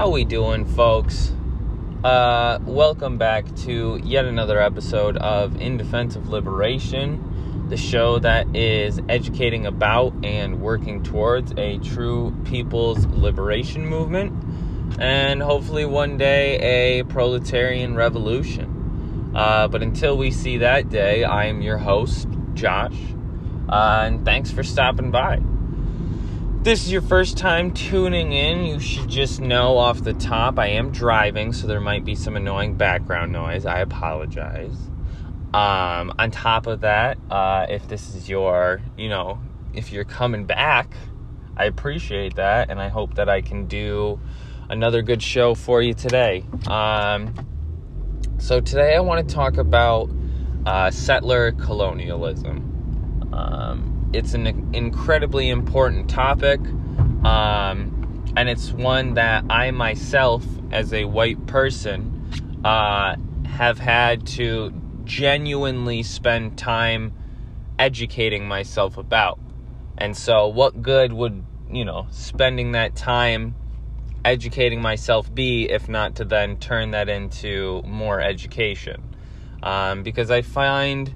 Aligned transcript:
How 0.00 0.08
we 0.08 0.24
doing, 0.24 0.64
folks? 0.64 1.30
Uh, 2.02 2.58
welcome 2.64 3.18
back 3.18 3.54
to 3.56 4.00
yet 4.02 4.24
another 4.24 4.58
episode 4.58 5.18
of 5.18 5.60
In 5.60 5.76
Defense 5.76 6.16
of 6.16 6.30
Liberation, 6.30 7.66
the 7.68 7.76
show 7.76 8.18
that 8.20 8.56
is 8.56 8.98
educating 9.10 9.66
about 9.66 10.14
and 10.24 10.62
working 10.62 11.02
towards 11.02 11.52
a 11.58 11.76
true 11.80 12.34
people's 12.46 13.04
liberation 13.08 13.84
movement, 13.84 14.32
and 14.98 15.42
hopefully 15.42 15.84
one 15.84 16.16
day 16.16 17.00
a 17.00 17.04
proletarian 17.04 17.94
revolution. 17.94 19.32
Uh, 19.34 19.68
but 19.68 19.82
until 19.82 20.16
we 20.16 20.30
see 20.30 20.56
that 20.56 20.88
day, 20.88 21.24
I 21.24 21.44
am 21.44 21.60
your 21.60 21.76
host, 21.76 22.26
Josh, 22.54 22.96
uh, 23.68 24.04
and 24.06 24.24
thanks 24.24 24.50
for 24.50 24.62
stopping 24.62 25.10
by 25.10 25.42
this 26.62 26.84
is 26.84 26.92
your 26.92 27.00
first 27.00 27.38
time 27.38 27.72
tuning 27.72 28.32
in, 28.32 28.66
you 28.66 28.78
should 28.78 29.08
just 29.08 29.40
know 29.40 29.78
off 29.78 30.02
the 30.02 30.12
top 30.12 30.58
I 30.58 30.66
am 30.66 30.90
driving, 30.90 31.54
so 31.54 31.66
there 31.66 31.80
might 31.80 32.04
be 32.04 32.14
some 32.14 32.36
annoying 32.36 32.74
background 32.74 33.32
noise. 33.32 33.64
I 33.64 33.80
apologize. 33.80 34.76
Um, 35.54 36.12
on 36.18 36.30
top 36.30 36.66
of 36.66 36.82
that, 36.82 37.16
uh, 37.30 37.64
if 37.70 37.88
this 37.88 38.14
is 38.14 38.28
your, 38.28 38.82
you 38.98 39.08
know, 39.08 39.40
if 39.72 39.90
you're 39.90 40.04
coming 40.04 40.44
back, 40.44 40.94
I 41.56 41.64
appreciate 41.64 42.36
that, 42.36 42.70
and 42.70 42.78
I 42.80 42.88
hope 42.88 43.14
that 43.14 43.30
I 43.30 43.40
can 43.40 43.66
do 43.66 44.20
another 44.68 45.00
good 45.00 45.22
show 45.22 45.54
for 45.54 45.80
you 45.80 45.94
today. 45.94 46.44
Um, 46.66 47.34
so 48.38 48.60
today 48.60 48.96
I 48.96 49.00
want 49.00 49.26
to 49.26 49.34
talk 49.34 49.56
about 49.56 50.10
uh, 50.66 50.90
settler 50.90 51.52
colonialism. 51.52 53.30
Um, 53.32 53.99
it's 54.12 54.34
an 54.34 54.46
incredibly 54.74 55.48
important 55.48 56.08
topic, 56.08 56.60
um, 57.24 58.24
and 58.36 58.48
it's 58.48 58.72
one 58.72 59.14
that 59.14 59.44
I 59.50 59.70
myself, 59.70 60.44
as 60.70 60.92
a 60.92 61.04
white 61.04 61.46
person, 61.46 62.30
uh, 62.64 63.16
have 63.46 63.78
had 63.78 64.26
to 64.26 64.72
genuinely 65.04 66.02
spend 66.02 66.56
time 66.56 67.12
educating 67.78 68.46
myself 68.46 68.96
about. 68.96 69.38
And 69.98 70.16
so, 70.16 70.48
what 70.48 70.82
good 70.82 71.12
would, 71.12 71.44
you 71.70 71.84
know, 71.84 72.06
spending 72.10 72.72
that 72.72 72.96
time 72.96 73.54
educating 74.24 74.82
myself 74.82 75.32
be 75.34 75.64
if 75.70 75.88
not 75.88 76.16
to 76.16 76.24
then 76.24 76.56
turn 76.56 76.92
that 76.92 77.08
into 77.08 77.82
more 77.84 78.20
education? 78.20 79.02
Um, 79.62 80.02
because 80.02 80.30
I 80.30 80.42
find 80.42 81.14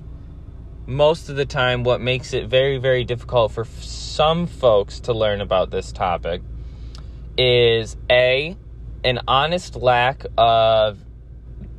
most 0.87 1.29
of 1.29 1.37
the 1.37 1.47
time, 1.47 1.85
what 1.85 2.01
makes 2.01 2.35
it 2.35 2.49
very, 2.49 2.79
very 2.79 3.05
difficult 3.05 3.53
for 3.53 3.65
some 3.65 4.47
folks 4.47 5.01
to 5.01 5.13
learn 5.13 5.41
about 5.41 5.71
this 5.71 5.93
topic 5.93 6.43
is 7.39 7.97
A, 8.11 8.57
an 9.03 9.21
honest 9.27 9.77
lack 9.77 10.27
of 10.37 10.99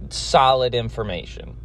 solid 0.10 0.74
information. 0.74 1.56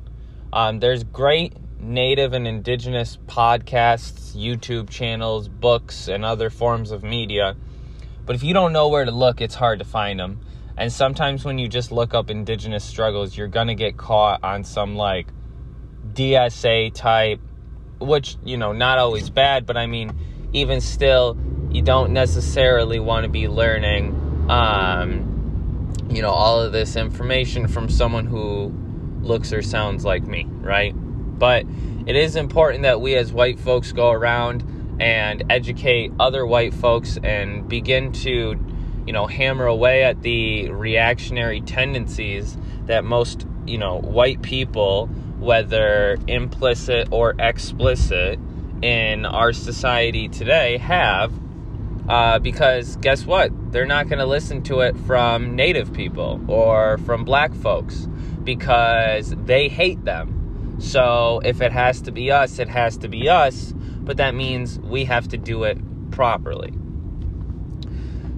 Um, 0.53 0.81
there's 0.81 1.05
great 1.05 1.55
native 1.81 2.35
and 2.35 2.47
indigenous 2.47 3.19
podcasts, 3.27 4.37
YouTube 4.37 4.91
channels, 4.91 5.49
books, 5.49 6.09
and 6.09 6.25
other 6.25 6.51
forms 6.51 6.91
of 6.91 7.03
media. 7.03 7.57
But 8.27 8.37
if 8.37 8.43
you 8.43 8.53
don't 8.53 8.73
know 8.73 8.89
where 8.89 9.05
to 9.05 9.11
look, 9.11 9.41
it's 9.41 9.55
hard 9.55 9.79
to 9.79 9.85
find 9.85 10.21
them. 10.21 10.41
And 10.77 10.93
sometimes 10.93 11.45
when 11.45 11.59
you 11.59 11.69
just 11.69 11.91
look 11.91 12.15
up 12.15 12.31
indigenous 12.31 12.85
struggles, 12.85 13.37
you're 13.37 13.49
going 13.49 13.69
to 13.69 13.75
get 13.75 13.97
caught 13.97 14.45
on 14.45 14.65
some 14.65 14.97
like 14.97 15.27
DSA 16.15 16.95
type, 16.95 17.41
which, 17.99 18.37
you 18.45 18.57
know, 18.57 18.73
not 18.73 18.99
always 18.99 19.31
bad, 19.31 19.67
but 19.67 19.77
I 19.77 19.87
mean, 19.87 20.13
even 20.53 20.81
still, 20.81 21.37
you 21.71 21.83
don't 21.83 22.13
necessarily 22.13 22.99
want 22.99 23.25
to 23.25 23.29
be 23.31 23.49
learning, 23.49 24.47
um, 24.49 25.93
you 26.11 26.23
know, 26.23 26.31
all 26.31 26.61
of 26.61 26.73
this 26.73 26.97
information 26.97 27.69
from 27.69 27.89
someone 27.89 28.27
who 28.27 28.75
looks 29.23 29.53
or 29.53 29.63
sounds 29.63 30.05
like 30.05 30.25
me, 30.25 30.47
right? 30.49 30.93
But 30.95 31.65
it 32.07 32.17
is 32.17 32.37
important 32.37 32.83
that 32.83 33.01
we 33.01 33.15
as 33.15 33.33
white 33.33 33.61
folks 33.61 33.93
go 33.93 34.11
around 34.11 34.65
and 35.01 35.45
educate 35.51 36.13
other 36.19 36.45
white 36.45 36.75
folks 36.75 37.19
and 37.23 37.69
begin 37.69 38.13
to, 38.13 38.59
you 39.07 39.13
know, 39.13 39.27
hammer 39.27 39.67
away 39.67 40.03
at 40.03 40.23
the 40.23 40.71
reactionary 40.71 41.61
tendencies 41.61 42.57
that 42.87 43.05
most, 43.05 43.47
you 43.67 43.79
know, 43.79 43.99
white 43.99 44.43
people 44.43 45.09
whether 45.41 46.19
implicit 46.29 47.09
or 47.11 47.35
explicit, 47.39 48.39
in 48.83 49.27
our 49.27 49.53
society 49.53 50.29
today 50.29 50.79
have. 50.79 51.33
Uh, 52.09 52.39
because 52.39 52.97
guess 52.97 53.25
what? 53.25 53.51
They're 53.73 53.87
not 53.87 54.09
going 54.09 54.19
to 54.19 54.27
listen 54.27 54.63
to 54.65 54.81
it 54.81 54.97
from 55.01 55.55
native 55.55 55.93
people 55.93 56.41
or 56.49 56.99
from 56.99 57.25
black 57.25 57.55
folks 57.55 58.09
because 58.43 59.35
they 59.45 59.69
hate 59.69 60.05
them. 60.05 60.77
So 60.81 61.41
if 61.45 61.61
it 61.61 61.73
has 61.73 62.01
to 62.03 62.11
be 62.11 62.31
us, 62.31 62.59
it 62.59 62.69
has 62.69 62.97
to 62.99 63.09
be 63.09 63.29
us, 63.29 63.75
but 64.01 64.17
that 64.17 64.35
means 64.35 64.79
we 64.81 65.05
have 65.05 65.29
to 65.29 65.37
do 65.37 65.65
it 65.65 65.79
properly. 66.11 66.73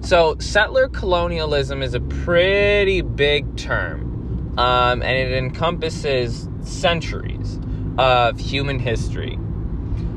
So, 0.01 0.35
settler 0.39 0.89
colonialism 0.89 1.81
is 1.81 1.93
a 1.93 2.01
pretty 2.01 3.01
big 3.01 3.55
term, 3.55 4.12
um, 4.57 5.01
and 5.01 5.17
it 5.17 5.31
encompasses 5.33 6.47
centuries 6.61 7.59
of 7.97 8.39
human 8.39 8.79
history. 8.79 9.39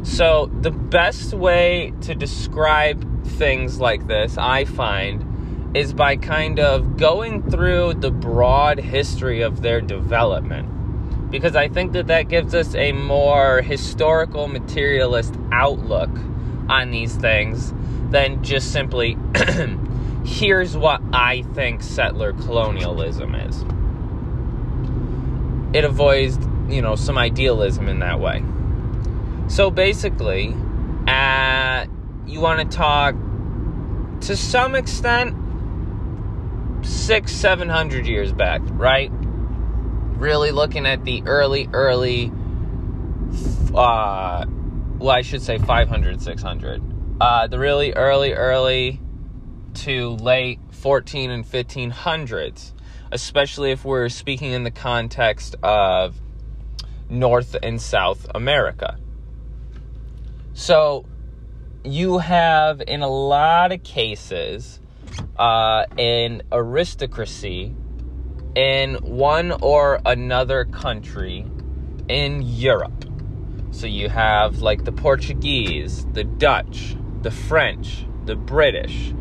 So, 0.02 0.50
the 0.60 0.70
best 0.70 1.34
way 1.34 1.92
to 2.02 2.14
describe 2.14 3.26
things 3.26 3.80
like 3.80 4.06
this, 4.06 4.38
I 4.38 4.64
find, 4.64 5.76
is 5.76 5.92
by 5.92 6.16
kind 6.16 6.60
of 6.60 6.97
going 6.97 7.42
through 7.50 7.94
the 7.94 8.10
broad 8.10 8.78
history 8.78 9.42
of 9.42 9.62
their 9.62 9.80
development. 9.80 11.30
Because 11.30 11.56
I 11.56 11.68
think 11.68 11.92
that 11.92 12.06
that 12.06 12.28
gives 12.28 12.54
us 12.54 12.74
a 12.76 12.92
more 12.92 13.62
historical, 13.62 14.47
materialist 14.47 15.34
outlook 15.50 16.10
on 16.68 16.92
these 16.92 17.16
things 17.16 17.74
than 18.10 18.44
just 18.44 18.72
simply, 18.72 19.18
here's 20.24 20.76
what 20.76 21.03
I 21.12 21.42
think 21.54 21.82
settler 21.82 22.32
colonialism 22.32 23.34
is 23.34 23.64
it 25.76 25.84
avoids, 25.84 26.38
you 26.70 26.81
know, 26.81 26.97
some 26.97 27.19
idealism 27.19 27.87
in 27.87 27.98
that 27.98 28.19
way. 28.19 28.42
So 29.48 29.70
basically, 29.70 30.56
uh, 31.06 31.84
you 32.26 32.41
want 32.41 32.70
to 32.70 32.76
talk 32.76 33.14
to 34.22 34.36
some 34.38 34.75
extent 34.75 35.36
six, 36.81 37.31
seven 37.31 37.69
hundred 37.69 38.06
years 38.06 38.32
back, 38.32 38.62
right? 38.70 39.10
Really 40.16 40.50
looking 40.50 40.86
at 40.86 41.04
the 41.04 41.22
early, 41.26 41.69
early, 41.75 42.32
uh, 43.75 44.47
well, 44.98 45.10
I 45.10 45.20
should 45.20 45.42
say 45.42 45.59
500, 45.59 46.22
600. 46.22 46.82
Uh, 47.20 47.48
the 47.48 47.59
really 47.59 47.92
early, 47.92 48.32
early 48.32 48.98
to 49.75 50.12
late 50.12 50.59
14 50.70 51.31
and 51.31 51.44
1500s 51.44 52.72
especially 53.16 53.71
if 53.71 53.82
we're 53.82 54.10
speaking 54.10 54.53
in 54.53 54.62
the 54.62 54.71
context 54.71 55.56
of 55.62 56.21
North 57.09 57.56
and 57.62 57.81
South 57.81 58.27
America. 58.34 58.99
So, 60.53 61.06
you 61.82 62.19
have, 62.19 62.82
in 62.87 63.00
a 63.00 63.09
lot 63.09 63.72
of 63.72 63.82
cases, 63.82 64.81
uh, 65.38 65.87
an 65.99 66.43
aristocracy 66.53 67.75
in 68.54 68.97
one 68.97 69.50
or 69.62 70.03
another 70.04 70.66
country 70.66 71.47
in 72.09 72.43
Europe. 72.43 73.06
So, 73.71 73.87
you 73.87 74.10
have 74.10 74.59
like 74.59 74.84
the 74.84 74.93
Portuguese, 74.93 76.04
the 76.12 76.25
Dutch, 76.25 76.97
the 77.22 77.31
French, 77.31 78.04
the 78.27 78.37
British, 78.37 79.15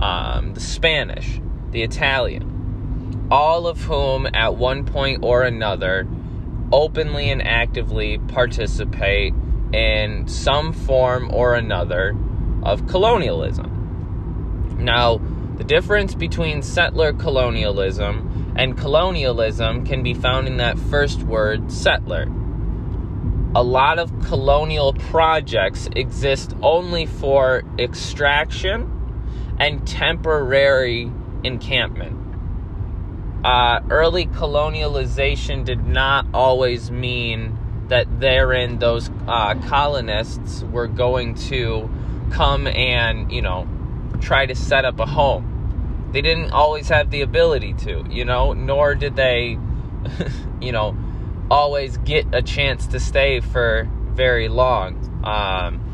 um, 0.00 0.54
the 0.54 0.60
Spanish, 0.60 1.40
the 1.70 1.84
Italian 1.84 2.57
all 3.30 3.66
of 3.66 3.82
whom 3.82 4.26
at 4.32 4.56
one 4.56 4.84
point 4.84 5.22
or 5.22 5.42
another 5.42 6.06
openly 6.72 7.30
and 7.30 7.46
actively 7.46 8.18
participate 8.18 9.34
in 9.72 10.26
some 10.26 10.72
form 10.72 11.30
or 11.32 11.54
another 11.54 12.16
of 12.62 12.86
colonialism. 12.86 14.76
Now, 14.78 15.20
the 15.56 15.64
difference 15.64 16.14
between 16.14 16.62
settler 16.62 17.12
colonialism 17.12 18.54
and 18.56 18.76
colonialism 18.76 19.84
can 19.84 20.02
be 20.02 20.14
found 20.14 20.46
in 20.46 20.56
that 20.58 20.78
first 20.78 21.22
word, 21.22 21.70
settler. 21.70 22.28
A 23.54 23.62
lot 23.62 23.98
of 23.98 24.12
colonial 24.26 24.92
projects 24.92 25.88
exist 25.96 26.54
only 26.62 27.06
for 27.06 27.62
extraction 27.78 28.94
and 29.58 29.86
temporary 29.86 31.10
encampment 31.44 32.27
uh, 33.44 33.80
early 33.90 34.26
colonialization 34.26 35.64
did 35.64 35.86
not 35.86 36.26
always 36.34 36.90
mean 36.90 37.56
that 37.88 38.20
therein 38.20 38.78
those 38.78 39.10
uh, 39.26 39.54
colonists 39.66 40.62
were 40.64 40.88
going 40.88 41.34
to 41.34 41.88
come 42.30 42.66
and, 42.66 43.32
you 43.32 43.40
know, 43.40 43.66
try 44.20 44.44
to 44.44 44.54
set 44.54 44.84
up 44.84 44.98
a 44.98 45.06
home. 45.06 46.10
They 46.12 46.20
didn't 46.20 46.50
always 46.50 46.88
have 46.88 47.10
the 47.10 47.20
ability 47.22 47.74
to, 47.74 48.04
you 48.10 48.24
know, 48.24 48.52
nor 48.52 48.94
did 48.94 49.16
they, 49.16 49.58
you 50.60 50.72
know, 50.72 50.96
always 51.50 51.96
get 51.98 52.26
a 52.34 52.42
chance 52.42 52.86
to 52.88 53.00
stay 53.00 53.40
for 53.40 53.88
very 54.10 54.48
long. 54.48 55.04
Um, 55.24 55.84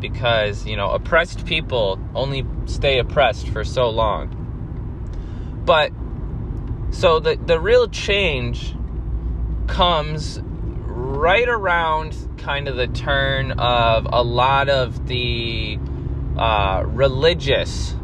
because, 0.00 0.66
you 0.66 0.76
know, 0.76 0.90
oppressed 0.90 1.46
people 1.46 1.98
only 2.14 2.44
stay 2.66 2.98
oppressed 2.98 3.48
for 3.48 3.64
so 3.64 3.88
long. 3.88 4.38
But 5.64 5.92
so 6.92 7.18
the 7.18 7.36
the 7.36 7.58
real 7.58 7.88
change 7.88 8.74
comes 9.66 10.40
right 10.44 11.48
around 11.48 12.14
kind 12.36 12.68
of 12.68 12.76
the 12.76 12.86
turn 12.86 13.52
of 13.52 14.06
a 14.12 14.22
lot 14.22 14.68
of 14.68 15.06
the 15.06 15.78
uh, 16.36 16.84
religious 16.86 17.94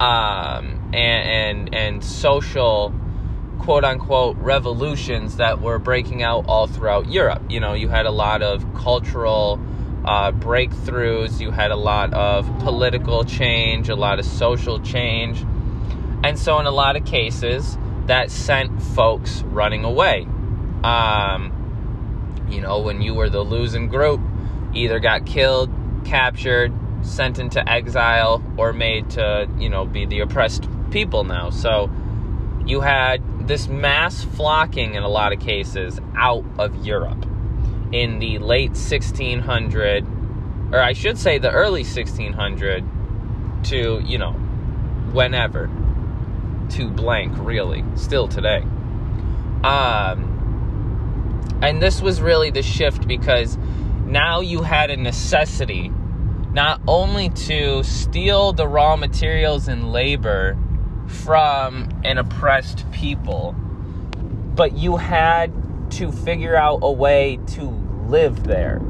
um, 0.00 0.90
and, 0.92 1.68
and 1.68 1.74
and 1.74 2.04
social 2.04 2.92
quote 3.60 3.84
unquote 3.84 4.36
revolutions 4.38 5.36
that 5.36 5.60
were 5.60 5.78
breaking 5.78 6.22
out 6.22 6.44
all 6.48 6.66
throughout 6.66 7.08
Europe. 7.08 7.42
You 7.48 7.60
know, 7.60 7.74
you 7.74 7.88
had 7.88 8.06
a 8.06 8.10
lot 8.10 8.42
of 8.42 8.64
cultural 8.74 9.60
uh, 10.04 10.32
breakthroughs, 10.32 11.40
you 11.40 11.52
had 11.52 11.70
a 11.70 11.76
lot 11.76 12.12
of 12.12 12.46
political 12.58 13.22
change, 13.22 13.88
a 13.88 13.94
lot 13.94 14.18
of 14.18 14.24
social 14.24 14.80
change, 14.80 15.44
and 16.24 16.36
so 16.36 16.58
in 16.58 16.66
a 16.66 16.72
lot 16.72 16.96
of 16.96 17.04
cases, 17.04 17.78
that 18.06 18.30
sent 18.30 18.82
folks 18.82 19.42
running 19.42 19.84
away. 19.84 20.26
Um, 20.82 22.46
you 22.50 22.60
know, 22.60 22.80
when 22.80 23.00
you 23.00 23.14
were 23.14 23.30
the 23.30 23.42
losing 23.42 23.88
group, 23.88 24.20
either 24.74 24.98
got 24.98 25.26
killed, 25.26 25.70
captured, 26.04 26.72
sent 27.02 27.38
into 27.38 27.66
exile, 27.68 28.42
or 28.56 28.72
made 28.72 29.10
to, 29.10 29.48
you 29.58 29.68
know, 29.68 29.84
be 29.84 30.06
the 30.06 30.20
oppressed 30.20 30.68
people 30.90 31.24
now. 31.24 31.50
So 31.50 31.90
you 32.66 32.80
had 32.80 33.48
this 33.48 33.68
mass 33.68 34.22
flocking 34.24 34.94
in 34.94 35.02
a 35.02 35.08
lot 35.08 35.32
of 35.32 35.40
cases 35.40 36.00
out 36.14 36.44
of 36.58 36.84
Europe 36.84 37.26
in 37.92 38.18
the 38.18 38.38
late 38.38 38.70
1600, 38.70 40.06
or 40.72 40.80
I 40.80 40.92
should 40.92 41.18
say 41.18 41.38
the 41.38 41.50
early 41.50 41.82
1600 41.82 42.84
to, 43.64 44.02
you 44.04 44.18
know, 44.18 44.32
whenever 45.12 45.70
to 46.72 46.88
blank, 46.88 47.32
really, 47.38 47.84
still 47.94 48.28
today. 48.28 48.62
Um, 49.64 50.32
and 51.62 51.80
this 51.80 52.02
was 52.02 52.20
really 52.20 52.50
the 52.50 52.62
shift 52.62 53.06
because 53.06 53.56
now 54.06 54.40
you 54.40 54.62
had 54.62 54.90
a 54.90 54.96
necessity 54.96 55.90
not 56.52 56.80
only 56.86 57.30
to 57.30 57.82
steal 57.82 58.52
the 58.52 58.68
raw 58.68 58.96
materials 58.96 59.68
and 59.68 59.92
labor 59.92 60.58
from 61.06 61.88
an 62.04 62.18
oppressed 62.18 62.90
people, 62.92 63.52
but 64.54 64.72
you 64.76 64.96
had 64.96 65.52
to 65.92 66.12
figure 66.12 66.56
out 66.56 66.80
a 66.82 66.92
way 66.92 67.38
to 67.46 67.64
live 68.06 68.44
there 68.44 68.80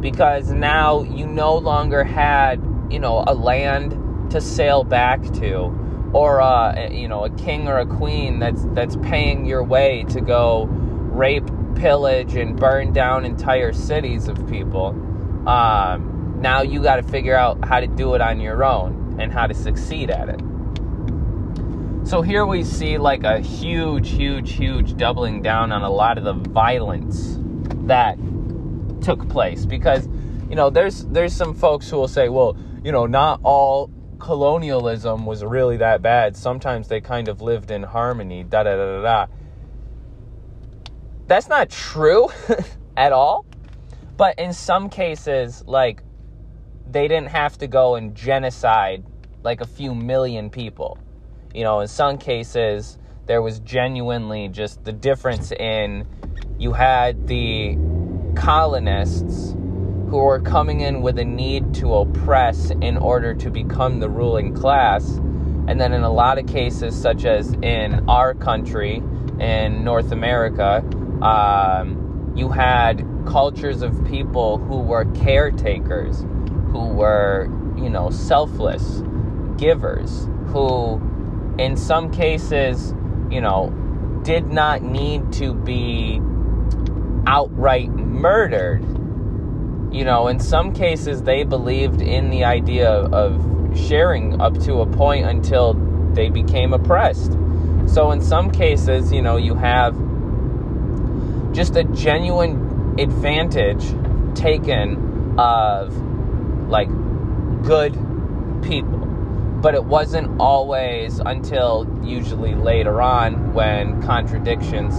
because 0.00 0.50
now 0.50 1.02
you 1.02 1.26
no 1.26 1.56
longer 1.56 2.02
had, 2.02 2.60
you 2.90 2.98
know, 2.98 3.22
a 3.26 3.34
land 3.34 4.30
to 4.32 4.40
sail 4.40 4.82
back 4.82 5.22
to 5.34 5.81
or 6.12 6.40
uh, 6.40 6.90
you 6.90 7.08
know 7.08 7.24
a 7.24 7.30
king 7.30 7.68
or 7.68 7.78
a 7.78 7.86
queen 7.86 8.38
that's 8.38 8.64
that's 8.74 8.96
paying 8.96 9.46
your 9.46 9.62
way 9.62 10.04
to 10.10 10.20
go 10.20 10.64
rape, 10.64 11.48
pillage, 11.74 12.34
and 12.34 12.58
burn 12.58 12.92
down 12.92 13.24
entire 13.24 13.72
cities 13.72 14.28
of 14.28 14.36
people. 14.48 14.88
Um, 15.48 16.38
now 16.40 16.62
you 16.62 16.82
got 16.82 16.96
to 16.96 17.02
figure 17.02 17.36
out 17.36 17.64
how 17.64 17.80
to 17.80 17.86
do 17.86 18.14
it 18.14 18.20
on 18.20 18.40
your 18.40 18.64
own 18.64 19.16
and 19.20 19.32
how 19.32 19.46
to 19.46 19.54
succeed 19.54 20.10
at 20.10 20.28
it. 20.28 20.40
So 22.04 22.20
here 22.20 22.44
we 22.44 22.64
see 22.64 22.98
like 22.98 23.22
a 23.22 23.38
huge, 23.40 24.10
huge, 24.10 24.52
huge 24.52 24.96
doubling 24.96 25.40
down 25.40 25.70
on 25.70 25.82
a 25.82 25.90
lot 25.90 26.18
of 26.18 26.24
the 26.24 26.32
violence 26.32 27.38
that 27.86 28.18
took 29.00 29.28
place 29.28 29.66
because 29.66 30.08
you 30.48 30.54
know 30.54 30.70
there's 30.70 31.04
there's 31.06 31.34
some 31.34 31.54
folks 31.54 31.88
who 31.88 31.96
will 31.96 32.08
say, 32.08 32.28
well, 32.28 32.56
you 32.84 32.92
know, 32.92 33.06
not 33.06 33.40
all 33.42 33.90
colonialism 34.22 35.26
was 35.26 35.44
really 35.44 35.78
that 35.78 36.00
bad. 36.00 36.36
Sometimes 36.36 36.86
they 36.86 37.00
kind 37.00 37.26
of 37.26 37.42
lived 37.42 37.72
in 37.72 37.82
harmony. 37.82 38.44
Da 38.44 38.62
da 38.62 38.76
da 38.76 38.84
da 38.84 39.02
da. 39.02 39.26
That's 41.26 41.48
not 41.48 41.70
true 41.70 42.28
at 42.96 43.12
all. 43.12 43.44
But 44.16 44.38
in 44.38 44.52
some 44.52 44.88
cases, 44.90 45.64
like 45.66 46.04
they 46.88 47.08
didn't 47.08 47.30
have 47.30 47.58
to 47.58 47.66
go 47.66 47.96
and 47.96 48.14
genocide 48.14 49.04
like 49.42 49.60
a 49.60 49.66
few 49.66 49.92
million 49.92 50.50
people. 50.50 50.98
You 51.52 51.64
know, 51.64 51.80
in 51.80 51.88
some 51.88 52.16
cases, 52.16 52.98
there 53.26 53.42
was 53.42 53.58
genuinely 53.58 54.48
just 54.48 54.84
the 54.84 54.92
difference 54.92 55.50
in 55.50 56.06
you 56.58 56.72
had 56.72 57.26
the 57.26 57.76
colonists 58.36 59.56
who 60.12 60.18
are 60.18 60.40
coming 60.40 60.82
in 60.82 61.00
with 61.00 61.18
a 61.18 61.24
need 61.24 61.72
to 61.72 61.94
oppress 61.94 62.68
in 62.82 62.98
order 62.98 63.32
to 63.32 63.50
become 63.50 63.98
the 63.98 64.10
ruling 64.10 64.54
class. 64.54 65.08
And 65.66 65.80
then, 65.80 65.94
in 65.94 66.02
a 66.02 66.12
lot 66.12 66.36
of 66.36 66.46
cases, 66.46 66.94
such 66.94 67.24
as 67.24 67.54
in 67.62 68.06
our 68.10 68.34
country, 68.34 69.02
in 69.40 69.82
North 69.84 70.12
America, 70.12 70.84
um, 71.22 72.30
you 72.36 72.50
had 72.50 73.06
cultures 73.26 73.80
of 73.80 74.04
people 74.04 74.58
who 74.58 74.80
were 74.80 75.06
caretakers, 75.14 76.20
who 76.72 76.88
were, 76.88 77.48
you 77.78 77.88
know, 77.88 78.10
selfless 78.10 79.02
givers, 79.56 80.28
who, 80.48 81.00
in 81.58 81.74
some 81.74 82.12
cases, 82.12 82.94
you 83.30 83.40
know, 83.40 83.70
did 84.24 84.48
not 84.48 84.82
need 84.82 85.32
to 85.32 85.54
be 85.54 86.20
outright 87.26 87.88
murdered 87.88 88.84
you 89.92 90.04
know, 90.04 90.28
in 90.28 90.40
some 90.40 90.72
cases, 90.72 91.22
they 91.22 91.44
believed 91.44 92.00
in 92.00 92.30
the 92.30 92.44
idea 92.44 92.88
of 92.90 93.40
sharing 93.76 94.40
up 94.40 94.58
to 94.60 94.80
a 94.80 94.86
point 94.86 95.26
until 95.26 95.74
they 96.14 96.30
became 96.30 96.72
oppressed. 96.72 97.32
So, 97.86 98.10
in 98.10 98.22
some 98.22 98.50
cases, 98.50 99.12
you 99.12 99.20
know, 99.20 99.36
you 99.36 99.54
have 99.54 99.94
just 101.52 101.76
a 101.76 101.84
genuine 101.84 102.98
advantage 102.98 103.84
taken 104.34 105.38
of 105.38 105.94
like 106.68 106.88
good 107.62 107.92
people. 108.62 108.98
But 109.60 109.74
it 109.74 109.84
wasn't 109.84 110.40
always 110.40 111.20
until 111.20 111.86
usually 112.02 112.54
later 112.54 113.00
on 113.02 113.52
when 113.52 114.02
contradictions 114.02 114.94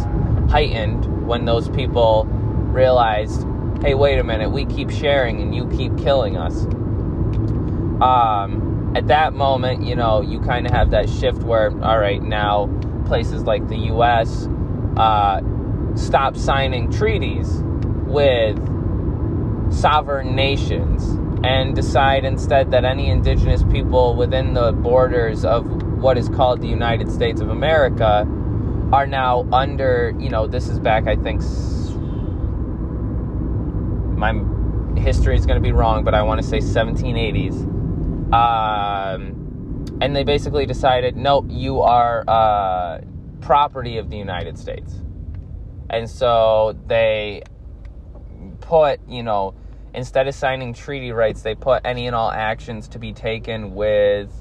heightened, 0.51 1.27
when 1.27 1.45
those 1.45 1.67
people 1.69 2.25
realized 2.25 3.45
hey, 3.83 3.95
wait 3.95 4.17
a 4.17 4.23
minute, 4.23 4.49
we 4.49 4.65
keep 4.65 4.89
sharing 4.89 5.41
and 5.41 5.53
you 5.53 5.67
keep 5.67 5.97
killing 5.97 6.37
us. 6.37 6.63
Um, 8.01 8.93
at 8.95 9.07
that 9.07 9.33
moment, 9.33 9.83
you 9.83 9.93
know, 9.93 10.21
you 10.21 10.39
kind 10.39 10.65
of 10.65 10.71
have 10.71 10.91
that 10.91 11.09
shift 11.09 11.43
where, 11.43 11.69
all 11.83 11.99
right, 11.99 12.23
now 12.23 12.67
places 13.05 13.43
like 13.43 13.67
the 13.67 13.75
U.S. 13.75 14.47
Uh, 14.95 15.41
stop 15.95 16.37
signing 16.37 16.91
treaties 16.91 17.59
with 18.07 18.57
sovereign 19.73 20.33
nations 20.33 21.03
and 21.43 21.75
decide 21.75 22.23
instead 22.23 22.71
that 22.71 22.85
any 22.85 23.09
indigenous 23.09 23.63
people 23.63 24.15
within 24.15 24.53
the 24.53 24.71
borders 24.71 25.43
of 25.43 25.65
what 26.01 26.17
is 26.17 26.29
called 26.29 26.61
the 26.61 26.67
United 26.67 27.11
States 27.11 27.41
of 27.41 27.49
America 27.49 28.25
are 28.93 29.07
now 29.07 29.45
under, 29.51 30.13
you 30.17 30.29
know, 30.29 30.47
this 30.47 30.69
is 30.69 30.79
back, 30.79 31.07
I 31.07 31.17
think, 31.17 31.41
my 34.23 35.01
history 35.01 35.35
is 35.35 35.45
going 35.45 35.61
to 35.61 35.61
be 35.61 35.73
wrong, 35.73 36.05
but 36.05 36.13
I 36.13 36.23
want 36.23 36.41
to 36.41 36.47
say 36.47 36.59
1780s. 36.59 37.53
Um, 38.33 39.99
and 39.99 40.15
they 40.15 40.23
basically 40.23 40.65
decided, 40.65 41.17
nope, 41.17 41.45
you 41.49 41.81
are 41.81 42.23
uh, 42.25 43.01
property 43.41 43.97
of 43.97 44.09
the 44.09 44.15
United 44.17 44.57
States. 44.57 44.93
And 45.89 46.09
so 46.09 46.79
they 46.87 47.43
put, 48.61 49.01
you 49.09 49.23
know, 49.23 49.55
instead 49.93 50.29
of 50.29 50.35
signing 50.35 50.73
treaty 50.73 51.11
rights, 51.11 51.41
they 51.41 51.53
put 51.53 51.81
any 51.83 52.07
and 52.07 52.15
all 52.15 52.31
actions 52.31 52.87
to 52.89 52.99
be 52.99 53.11
taken 53.11 53.75
with 53.75 54.31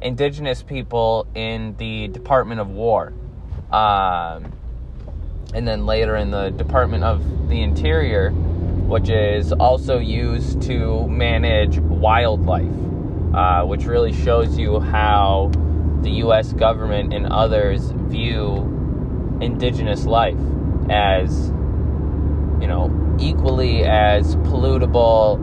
indigenous 0.00 0.62
people 0.62 1.26
in 1.34 1.76
the 1.76 2.08
Department 2.08 2.60
of 2.60 2.70
War. 2.70 3.12
Um, 3.70 4.52
and 5.52 5.68
then 5.68 5.84
later 5.84 6.16
in 6.16 6.30
the 6.30 6.50
Department 6.50 7.04
of 7.04 7.48
the 7.50 7.62
Interior, 7.62 8.32
which 8.86 9.08
is 9.08 9.52
also 9.52 9.98
used 9.98 10.62
to 10.62 11.06
manage 11.08 11.78
wildlife, 11.78 12.70
uh, 13.34 13.64
which 13.64 13.84
really 13.84 14.12
shows 14.12 14.56
you 14.56 14.78
how 14.78 15.50
the 16.02 16.10
U.S. 16.22 16.52
government 16.52 17.12
and 17.12 17.26
others 17.26 17.90
view 17.90 19.38
indigenous 19.40 20.06
life 20.06 20.38
as, 20.88 21.48
you 22.60 22.68
know, 22.68 23.16
equally 23.18 23.84
as 23.84 24.36
pollutable 24.36 25.40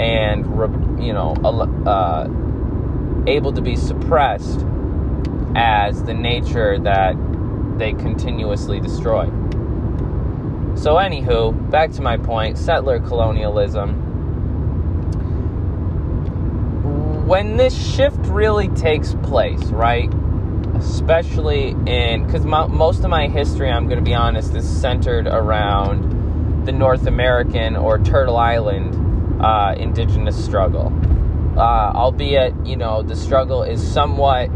and, 0.00 0.46
you 1.04 1.12
know, 1.12 1.32
uh, 1.86 2.28
able 3.26 3.52
to 3.52 3.60
be 3.60 3.74
suppressed 3.74 4.64
as 5.56 6.04
the 6.04 6.14
nature 6.14 6.78
that 6.78 7.16
they 7.78 7.92
continuously 7.94 8.78
destroy. 8.78 9.28
So, 10.76 10.96
anywho, 10.96 11.70
back 11.70 11.90
to 11.92 12.02
my 12.02 12.18
point 12.18 12.58
settler 12.58 13.00
colonialism. 13.00 14.04
When 17.26 17.56
this 17.56 17.74
shift 17.94 18.18
really 18.26 18.68
takes 18.68 19.14
place, 19.22 19.64
right? 19.64 20.12
Especially 20.74 21.70
in, 21.86 22.26
because 22.26 22.44
most 22.44 23.02
of 23.02 23.10
my 23.10 23.26
history, 23.26 23.70
I'm 23.70 23.86
going 23.86 23.98
to 23.98 24.04
be 24.04 24.14
honest, 24.14 24.54
is 24.54 24.68
centered 24.68 25.26
around 25.26 26.66
the 26.66 26.72
North 26.72 27.06
American 27.06 27.74
or 27.74 27.98
Turtle 27.98 28.36
Island 28.36 29.42
uh, 29.42 29.74
indigenous 29.76 30.42
struggle. 30.44 30.92
Uh, 31.56 31.92
albeit, 31.94 32.54
you 32.66 32.76
know, 32.76 33.02
the 33.02 33.16
struggle 33.16 33.62
is 33.62 33.82
somewhat 33.82 34.50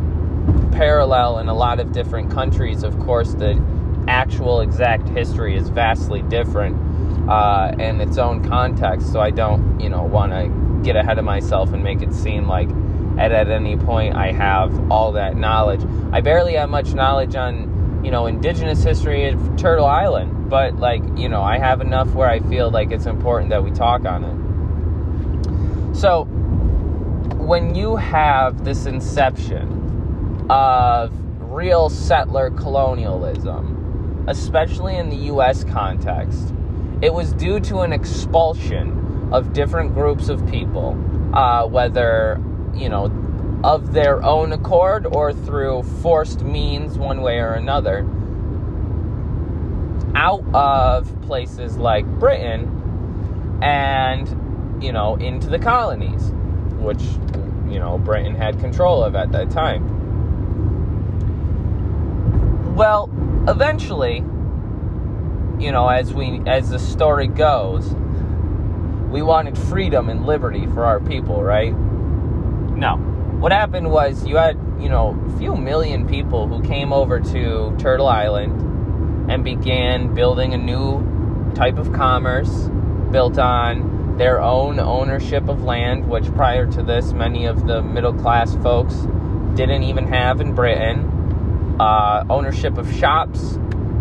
parallel 0.73 1.39
in 1.39 1.49
a 1.49 1.55
lot 1.55 1.81
of 1.81 1.93
different 1.93 2.31
countries. 2.31 2.83
Of 2.83 2.99
course, 3.01 3.33
the 3.33 3.55
actual 4.09 4.61
exact 4.61 5.09
history 5.09 5.57
is 5.57 5.69
vastly 5.69 6.23
different 6.23 6.77
uh, 7.29 7.73
in 7.79 8.01
its 8.01 8.19
own 8.19 8.43
context. 8.49 9.13
So 9.13 9.21
I 9.21 9.31
don't, 9.31 9.81
you 9.81 9.89
know, 9.89 10.03
want 10.03 10.33
to 10.33 10.83
get 10.83 10.97
ahead 10.97 11.19
of 11.19 11.25
myself 11.25 11.73
and 11.73 11.83
make 11.83 12.03
it 12.03 12.13
seem 12.13 12.47
like 12.47 12.69
at, 13.19 13.33
at 13.33 13.49
any 13.49 13.77
point 13.77 14.17
I 14.17 14.33
have 14.33 14.91
all 14.91 15.13
that 15.13 15.37
knowledge. 15.37 15.83
I 16.13 16.21
barely 16.21 16.55
have 16.55 16.71
much 16.71 16.95
knowledge 16.95 17.35
on, 17.35 18.03
you 18.05 18.11
know, 18.11 18.27
indigenous 18.27 18.83
history 18.83 19.29
of 19.29 19.57
Turtle 19.57 19.87
Island, 19.87 20.49
but 20.49 20.77
like, 20.77 21.03
you 21.17 21.29
know, 21.29 21.43
I 21.43 21.59
have 21.59 21.81
enough 21.81 22.09
where 22.15 22.29
I 22.29 22.41
feel 22.41 22.71
like 22.71 22.93
it's 22.93 23.07
important 23.07 23.51
that 23.51 23.63
we 23.63 23.71
talk 23.71 24.05
on 24.05 24.25
it. 24.25 25.97
So 25.97 26.25
when 26.25 27.75
you 27.75 27.97
have 27.97 28.65
this 28.65 28.87
inception 28.87 30.47
of 30.49 31.13
real 31.53 31.91
settler 31.91 32.51
colonialism, 32.51 33.80
especially 34.31 34.97
in 34.97 35.11
the 35.11 35.17
US 35.33 35.65
context, 35.65 36.55
it 37.03 37.13
was 37.13 37.33
due 37.33 37.59
to 37.61 37.81
an 37.81 37.93
expulsion 37.93 39.29
of 39.33 39.53
different 39.53 39.93
groups 39.93 40.29
of 40.29 40.47
people, 40.49 40.97
uh, 41.35 41.67
whether, 41.67 42.41
you 42.75 42.89
know, 42.89 43.11
of 43.65 43.93
their 43.93 44.23
own 44.23 44.53
accord 44.53 45.05
or 45.07 45.33
through 45.33 45.83
forced 46.01 46.43
means, 46.43 46.97
one 46.97 47.23
way 47.23 47.39
or 47.39 47.55
another, 47.55 48.09
out 50.15 50.45
of 50.55 51.21
places 51.23 51.77
like 51.77 52.07
Britain 52.19 53.59
and, 53.63 54.83
you 54.83 54.93
know, 54.93 55.17
into 55.17 55.49
the 55.49 55.59
colonies, 55.59 56.33
which, 56.79 57.03
you 57.69 57.81
know, 57.81 57.99
Britain 57.99 58.35
had 58.35 58.61
control 58.61 59.03
of 59.03 59.17
at 59.17 59.33
that 59.33 59.51
time. 59.51 59.99
Well, 62.77 63.11
eventually, 63.49 64.17
you 65.59 65.73
know, 65.73 65.89
as 65.89 66.13
we 66.13 66.43
as 66.47 66.71
the 66.71 66.79
story 66.79 67.27
goes, 67.27 67.95
we 69.11 69.23
wanted 69.23 69.57
freedom 69.57 70.09
and 70.09 70.27
liberty 70.27 70.67
for 70.67 70.85
our 70.85 71.01
people, 71.01 71.43
right? 71.43 71.73
No. 71.73 72.97
What 73.41 73.53
happened 73.53 73.91
was 73.91 74.27
you 74.27 74.37
had, 74.37 74.57
you 74.79 74.89
know, 74.89 75.19
a 75.29 75.39
few 75.39 75.57
million 75.57 76.07
people 76.07 76.47
who 76.47 76.63
came 76.63 76.93
over 76.93 77.21
to 77.21 77.75
Turtle 77.79 78.09
Island 78.09 79.31
and 79.31 79.43
began 79.45 80.15
building 80.15 80.55
a 80.55 80.59
new 80.59 81.53
type 81.55 81.79
of 81.79 81.93
commerce 81.93 82.69
built 83.11 83.39
on 83.39 84.17
their 84.19 84.41
own 84.41 84.79
ownership 84.79 85.49
of 85.49 85.63
land, 85.63 86.09
which 86.09 86.27
prior 86.35 86.71
to 86.71 86.83
this, 86.83 87.13
many 87.13 87.47
of 87.47 87.67
the 87.67 87.83
middle 87.83 88.13
class 88.13 88.55
folks 88.57 88.95
didn't 89.55 89.83
even 89.83 90.07
have 90.07 90.41
in 90.41 90.55
Britain 90.55 91.10
uh, 91.81 92.25
ownership 92.29 92.77
of 92.77 92.93
shops. 92.95 93.59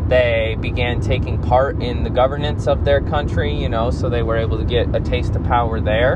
They 0.09 0.57
began 0.59 0.99
taking 0.99 1.41
part 1.41 1.81
in 1.81 2.03
the 2.03 2.09
governance 2.09 2.67
of 2.67 2.83
their 2.83 2.99
country, 2.99 3.55
you 3.55 3.69
know, 3.69 3.89
so 3.89 4.09
they 4.09 4.21
were 4.21 4.35
able 4.35 4.57
to 4.57 4.65
get 4.65 4.93
a 4.93 4.99
taste 4.99 5.35
of 5.35 5.43
power 5.45 5.79
there. 5.79 6.13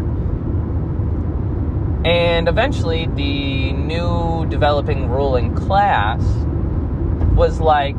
And 2.05 2.49
eventually, 2.49 3.07
the 3.07 3.71
new 3.71 4.45
developing 4.49 5.09
ruling 5.09 5.55
class 5.55 6.21
was 7.33 7.61
like, 7.61 7.97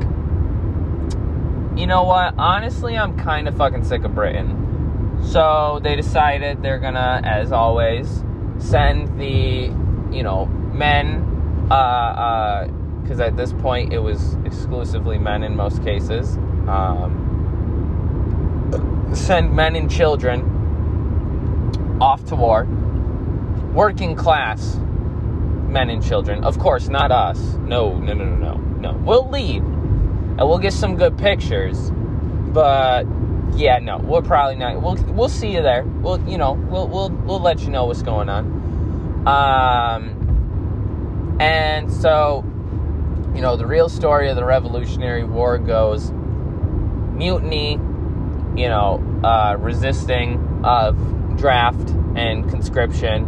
you 1.78 1.86
know 1.86 2.02
what? 2.02 2.34
Honestly, 2.36 2.98
I'm 2.98 3.16
kind 3.16 3.48
of 3.48 3.56
fucking 3.56 3.84
sick 3.84 4.04
of 4.04 4.14
Britain. 4.14 5.22
So 5.22 5.80
they 5.82 5.96
decided 5.96 6.62
they're 6.62 6.78
gonna, 6.78 7.22
as 7.24 7.50
always, 7.50 8.22
send 8.58 9.18
the, 9.18 9.72
you 10.14 10.22
know, 10.22 10.44
men, 10.44 11.66
uh, 11.70 11.74
uh, 11.74 12.68
because 13.04 13.20
at 13.20 13.36
this 13.36 13.52
point 13.52 13.92
it 13.92 14.00
was 14.00 14.34
exclusively 14.46 15.18
men 15.18 15.42
in 15.42 15.54
most 15.54 15.84
cases. 15.84 16.36
Um, 16.66 17.20
send 19.14 19.54
men 19.54 19.76
and 19.76 19.90
children 19.90 20.40
off 22.00 22.24
to 22.26 22.34
war. 22.34 22.64
Working 23.74 24.16
class 24.16 24.76
men 25.68 25.90
and 25.90 26.02
children. 26.02 26.42
Of 26.44 26.58
course, 26.58 26.88
not 26.88 27.12
us. 27.12 27.38
No, 27.56 27.98
no, 27.98 28.14
no, 28.14 28.24
no, 28.24 28.36
no. 28.36 28.54
No. 28.80 28.92
We'll 29.04 29.28
lead 29.28 29.62
and 29.62 30.38
we'll 30.38 30.58
get 30.58 30.72
some 30.72 30.96
good 30.96 31.18
pictures. 31.18 31.90
But 32.52 33.04
yeah, 33.54 33.78
no, 33.78 33.98
we're 33.98 34.22
probably 34.22 34.56
not. 34.56 34.80
We'll 34.80 34.96
we'll 35.12 35.28
see 35.28 35.52
you 35.52 35.62
there. 35.62 35.84
We'll 35.84 36.20
you 36.28 36.38
know 36.38 36.52
we'll 36.52 36.88
we'll 36.88 37.10
we'll 37.10 37.40
let 37.40 37.60
you 37.60 37.70
know 37.70 37.84
what's 37.84 38.02
going 38.02 38.28
on. 38.28 39.26
Um, 39.26 40.24
and 41.40 41.92
so 41.92 42.43
you 43.34 43.40
know, 43.40 43.56
the 43.56 43.66
real 43.66 43.88
story 43.88 44.28
of 44.28 44.36
the 44.36 44.44
Revolutionary 44.44 45.24
War 45.24 45.58
goes 45.58 46.12
mutiny, 46.12 47.72
you 47.72 48.68
know, 48.68 49.02
uh, 49.24 49.56
resisting 49.58 50.62
of 50.64 51.36
draft 51.36 51.90
and 52.16 52.48
conscription, 52.48 53.24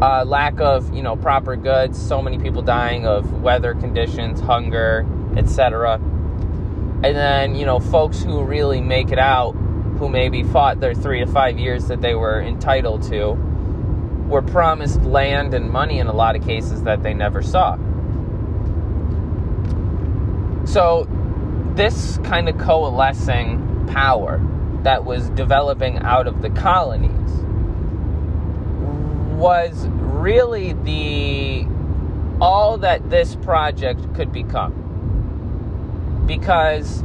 uh, 0.00 0.24
lack 0.24 0.58
of, 0.60 0.94
you 0.94 1.02
know, 1.02 1.16
proper 1.16 1.56
goods, 1.56 2.00
so 2.00 2.22
many 2.22 2.38
people 2.38 2.62
dying 2.62 3.06
of 3.06 3.42
weather 3.42 3.74
conditions, 3.74 4.40
hunger, 4.40 5.06
etc. 5.36 5.94
And 5.94 7.04
then, 7.04 7.54
you 7.54 7.66
know, 7.66 7.78
folks 7.78 8.22
who 8.22 8.42
really 8.42 8.80
make 8.80 9.10
it 9.10 9.18
out, 9.18 9.52
who 9.52 10.08
maybe 10.08 10.44
fought 10.44 10.80
their 10.80 10.94
three 10.94 11.20
to 11.20 11.26
five 11.26 11.58
years 11.58 11.88
that 11.88 12.00
they 12.00 12.14
were 12.14 12.40
entitled 12.40 13.02
to, 13.10 13.36
were 14.28 14.42
promised 14.42 15.02
land 15.02 15.54
and 15.54 15.70
money 15.70 15.98
in 15.98 16.06
a 16.06 16.12
lot 16.12 16.36
of 16.36 16.44
cases 16.44 16.82
that 16.82 17.02
they 17.02 17.14
never 17.14 17.42
saw. 17.42 17.76
So, 20.64 21.06
this 21.74 22.18
kind 22.24 22.48
of 22.48 22.58
coalescing 22.58 23.86
power 23.88 24.40
that 24.82 25.04
was 25.04 25.30
developing 25.30 25.98
out 25.98 26.26
of 26.26 26.42
the 26.42 26.50
colonies 26.50 27.30
was 29.38 29.86
really 29.88 30.72
the 30.72 31.66
all 32.40 32.78
that 32.78 33.08
this 33.10 33.34
project 33.36 34.14
could 34.14 34.32
become. 34.32 34.74
Because 36.26 37.02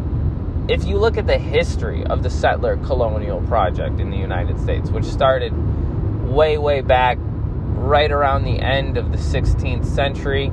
if 0.67 0.85
you 0.85 0.97
look 0.97 1.17
at 1.17 1.27
the 1.27 1.37
history 1.37 2.03
of 2.05 2.23
the 2.23 2.29
settler 2.29 2.77
colonial 2.77 3.41
project 3.41 3.99
in 3.99 4.09
the 4.09 4.17
United 4.17 4.59
States, 4.59 4.89
which 4.89 5.05
started 5.05 5.53
way, 6.33 6.57
way 6.57 6.81
back, 6.81 7.17
right 7.21 8.11
around 8.11 8.43
the 8.43 8.59
end 8.59 8.97
of 8.97 9.11
the 9.11 9.17
16th 9.17 9.85
century, 9.85 10.47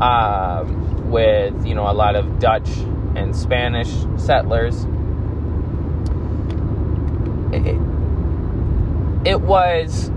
um, 0.00 1.10
with 1.10 1.66
you 1.66 1.74
know 1.74 1.88
a 1.88 1.94
lot 1.94 2.16
of 2.16 2.38
Dutch 2.38 2.68
and 3.14 3.34
Spanish 3.34 3.90
settlers. 4.16 4.84
It, 7.52 7.78
it 9.26 9.40
was 9.40 10.10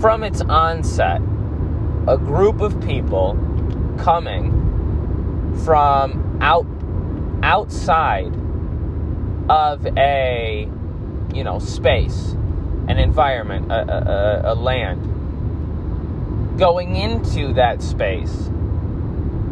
from 0.00 0.22
its 0.22 0.40
onset 0.42 1.20
a 2.06 2.16
group 2.18 2.60
of 2.60 2.80
people 2.80 3.36
coming 3.98 4.52
from 5.64 6.38
out 6.40 6.66
outside 7.42 8.32
of 9.48 9.86
a 9.98 10.68
you 11.34 11.44
know 11.44 11.58
space 11.58 12.34
an 12.88 12.98
environment, 12.98 13.70
a, 13.70 13.74
a, 13.74 14.52
a 14.52 14.54
land, 14.54 16.58
going 16.58 16.96
into 16.96 17.52
that 17.54 17.82
space, 17.82 18.50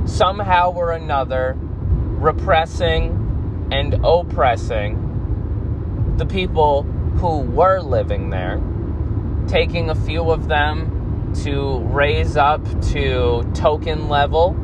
somehow 0.06 0.72
or 0.72 0.92
another, 0.92 1.56
repressing 1.58 3.68
and 3.72 3.94
oppressing 4.04 5.08
the 6.18 6.26
people 6.26 6.82
who 6.82 7.40
were 7.40 7.80
living 7.80 8.30
there, 8.30 8.60
taking 9.48 9.90
a 9.90 9.94
few 9.94 10.30
of 10.30 10.48
them 10.48 11.34
to 11.42 11.78
raise 11.86 12.36
up 12.36 12.62
to 12.82 13.42
token 13.54 14.08
level 14.08 14.56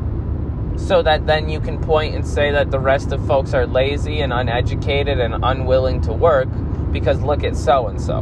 so 0.77 1.01
that 1.01 1.27
then 1.27 1.49
you 1.49 1.59
can 1.59 1.81
point 1.81 2.15
and 2.15 2.25
say 2.25 2.51
that 2.51 2.71
the 2.71 2.79
rest 2.79 3.11
of 3.11 3.25
folks 3.27 3.53
are 3.53 3.65
lazy 3.65 4.21
and 4.21 4.31
uneducated 4.31 5.19
and 5.19 5.43
unwilling 5.43 5.99
to 6.01 6.13
work 6.13 6.47
because 6.91 7.19
look 7.21 7.43
at 7.43 7.55
so 7.55 7.87
and 7.87 7.99
so. 7.99 8.21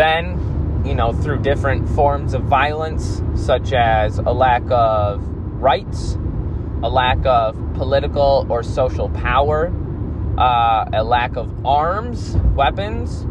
Then 0.00 0.82
you 0.86 0.94
know, 0.94 1.12
through 1.12 1.40
different 1.42 1.86
forms 1.90 2.32
of 2.32 2.44
violence, 2.44 3.22
such 3.34 3.74
as 3.74 4.16
a 4.16 4.32
lack 4.32 4.62
of 4.70 5.22
rights, 5.60 6.16
a 6.82 6.88
lack 6.88 7.18
of 7.26 7.54
political 7.74 8.46
or 8.48 8.62
social 8.62 9.10
power, 9.10 9.70
uh, 10.38 10.88
a 10.94 11.04
lack 11.04 11.36
of 11.36 11.66
arms, 11.66 12.34
weapons, 12.54 13.26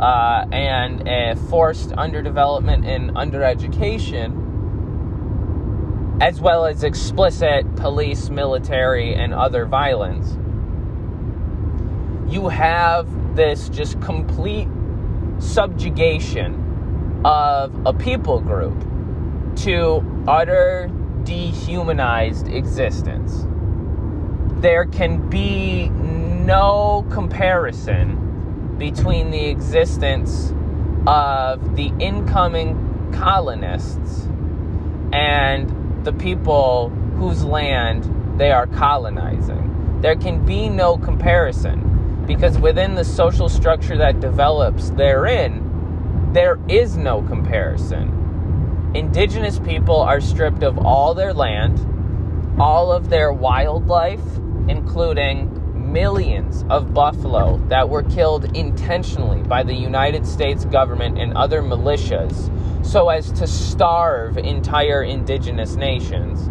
uh, 0.00 0.46
and 0.50 1.06
a 1.06 1.36
forced 1.48 1.90
underdevelopment 1.90 2.84
and 2.84 3.10
undereducation, 3.12 4.34
as 6.20 6.40
well 6.40 6.66
as 6.66 6.82
explicit 6.82 7.76
police, 7.76 8.30
military, 8.30 9.14
and 9.14 9.32
other 9.32 9.64
violence. 9.64 10.36
You 12.32 12.48
have 12.48 13.36
this 13.36 13.68
just 13.68 14.00
complete 14.00 14.66
subjugation 15.40 17.22
of 17.24 17.86
a 17.86 17.92
people 17.92 18.40
group 18.40 18.78
to 19.56 20.24
utter 20.28 20.90
dehumanized 21.24 22.48
existence. 22.48 23.46
There 24.60 24.86
can 24.86 25.28
be 25.28 25.88
no 25.88 27.06
comparison 27.10 28.76
between 28.78 29.30
the 29.30 29.46
existence 29.46 30.52
of 31.06 31.76
the 31.76 31.92
incoming 31.98 33.10
colonists 33.12 34.28
and 35.12 36.04
the 36.04 36.12
people 36.12 36.90
whose 37.16 37.44
land 37.44 38.38
they 38.38 38.52
are 38.52 38.66
colonizing. 38.66 40.00
There 40.00 40.16
can 40.16 40.44
be 40.46 40.68
no 40.68 40.96
comparison 40.96 41.89
because 42.30 42.56
within 42.60 42.94
the 42.94 43.04
social 43.04 43.48
structure 43.48 43.96
that 43.96 44.20
develops 44.20 44.90
therein, 44.90 46.30
there 46.32 46.60
is 46.68 46.96
no 46.96 47.22
comparison. 47.22 48.92
Indigenous 48.94 49.58
people 49.58 49.96
are 49.96 50.20
stripped 50.20 50.62
of 50.62 50.78
all 50.78 51.12
their 51.12 51.34
land, 51.34 51.80
all 52.60 52.92
of 52.92 53.10
their 53.10 53.32
wildlife, 53.32 54.22
including 54.68 55.92
millions 55.92 56.64
of 56.70 56.94
buffalo 56.94 57.56
that 57.66 57.88
were 57.88 58.04
killed 58.04 58.56
intentionally 58.56 59.42
by 59.42 59.64
the 59.64 59.74
United 59.74 60.24
States 60.24 60.64
government 60.66 61.18
and 61.18 61.36
other 61.36 61.62
militias 61.62 62.48
so 62.86 63.08
as 63.08 63.32
to 63.32 63.44
starve 63.48 64.38
entire 64.38 65.02
indigenous 65.02 65.74
nations, 65.74 66.46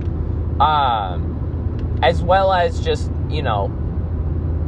um, 0.59 1.97
as 2.03 2.21
well 2.21 2.51
as 2.51 2.81
just, 2.81 3.09
you 3.29 3.41
know, 3.41 3.73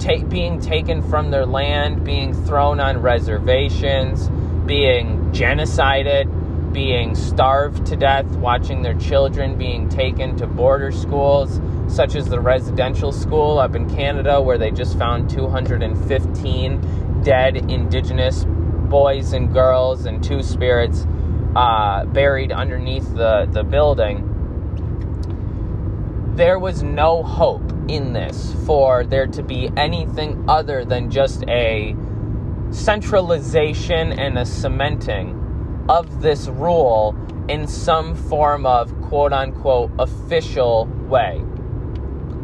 ta- 0.01 0.25
being 0.25 0.59
taken 0.59 1.01
from 1.01 1.31
their 1.31 1.45
land, 1.45 2.03
being 2.03 2.33
thrown 2.45 2.79
on 2.79 3.01
reservations, 3.01 4.29
being 4.65 5.31
genocided 5.31 6.29
being 6.71 7.15
starved 7.15 7.85
to 7.87 7.95
death, 7.95 8.25
watching 8.37 8.81
their 8.81 8.95
children 8.95 9.57
being 9.57 9.89
taken 9.89 10.35
to 10.37 10.47
border 10.47 10.91
schools, 10.91 11.59
such 11.87 12.15
as 12.15 12.27
the 12.27 12.39
residential 12.39 13.11
school 13.11 13.59
up 13.59 13.75
in 13.75 13.89
Canada, 13.89 14.41
where 14.41 14.57
they 14.57 14.71
just 14.71 14.97
found 14.97 15.29
215 15.29 17.21
dead 17.23 17.57
Indigenous 17.69 18.45
boys 18.89 19.33
and 19.33 19.53
girls 19.53 20.05
and 20.05 20.23
two 20.23 20.41
spirits 20.41 21.05
uh, 21.55 22.05
buried 22.05 22.51
underneath 22.51 23.13
the, 23.15 23.47
the 23.51 23.63
building. 23.63 24.27
There 26.35 26.59
was 26.59 26.81
no 26.81 27.23
hope 27.23 27.80
in 27.91 28.13
this 28.13 28.55
for 28.65 29.03
there 29.03 29.27
to 29.27 29.43
be 29.43 29.69
anything 29.75 30.45
other 30.47 30.85
than 30.85 31.11
just 31.11 31.43
a 31.49 31.95
centralization 32.69 34.13
and 34.13 34.37
a 34.37 34.45
cementing 34.45 35.85
of 35.89 36.21
this 36.21 36.47
rule 36.47 37.15
in 37.49 37.67
some 37.67 38.15
form 38.15 38.65
of 38.65 38.89
quote 39.01 39.33
unquote 39.33 39.91
official 39.99 40.85
way. 41.09 41.43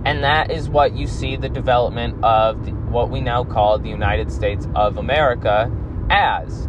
And 0.06 0.24
that 0.24 0.52
is 0.52 0.70
what 0.70 0.94
you 0.94 1.08
see 1.08 1.38
the 1.38 1.50
development 1.50 2.24
of 2.24 2.66
the, 2.66 2.72
what 2.72 3.10
we 3.10 3.22
now 3.22 3.44
call 3.44 3.80
the 3.80 3.90
United 3.90 4.32
States 4.32 4.68
of 4.76 4.98
America 4.98 5.72
as. 6.10 6.68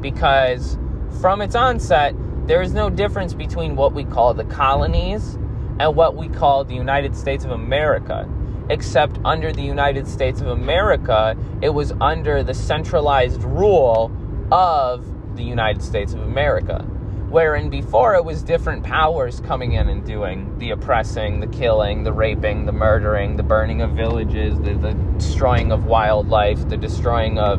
Because 0.00 0.78
from 1.20 1.40
its 1.40 1.54
onset, 1.54 2.14
there 2.46 2.62
is 2.62 2.72
no 2.72 2.90
difference 2.90 3.34
between 3.34 3.76
what 3.76 3.92
we 3.92 4.04
call 4.04 4.34
the 4.34 4.44
colonies 4.44 5.36
and 5.80 5.96
what 5.96 6.14
we 6.14 6.28
call 6.28 6.62
the 6.62 6.74
United 6.74 7.16
States 7.16 7.42
of 7.42 7.50
America. 7.50 8.28
Except 8.68 9.18
under 9.24 9.50
the 9.50 9.62
United 9.62 10.06
States 10.06 10.42
of 10.42 10.48
America, 10.48 11.34
it 11.62 11.70
was 11.70 11.92
under 12.02 12.42
the 12.42 12.52
centralized 12.52 13.42
rule 13.42 14.12
of 14.52 15.06
the 15.36 15.42
United 15.42 15.82
States 15.82 16.12
of 16.12 16.20
America. 16.20 16.82
Wherein 17.30 17.70
before 17.70 18.14
it 18.14 18.24
was 18.26 18.42
different 18.42 18.84
powers 18.84 19.40
coming 19.40 19.72
in 19.72 19.88
and 19.88 20.04
doing 20.04 20.58
the 20.58 20.70
oppressing, 20.70 21.40
the 21.40 21.46
killing, 21.46 22.02
the 22.02 22.12
raping, 22.12 22.66
the 22.66 22.72
murdering, 22.72 23.36
the 23.36 23.42
burning 23.42 23.80
of 23.80 23.92
villages, 23.92 24.60
the, 24.60 24.74
the 24.74 24.92
destroying 25.16 25.72
of 25.72 25.86
wildlife, 25.86 26.68
the 26.68 26.76
destroying 26.76 27.38
of 27.38 27.58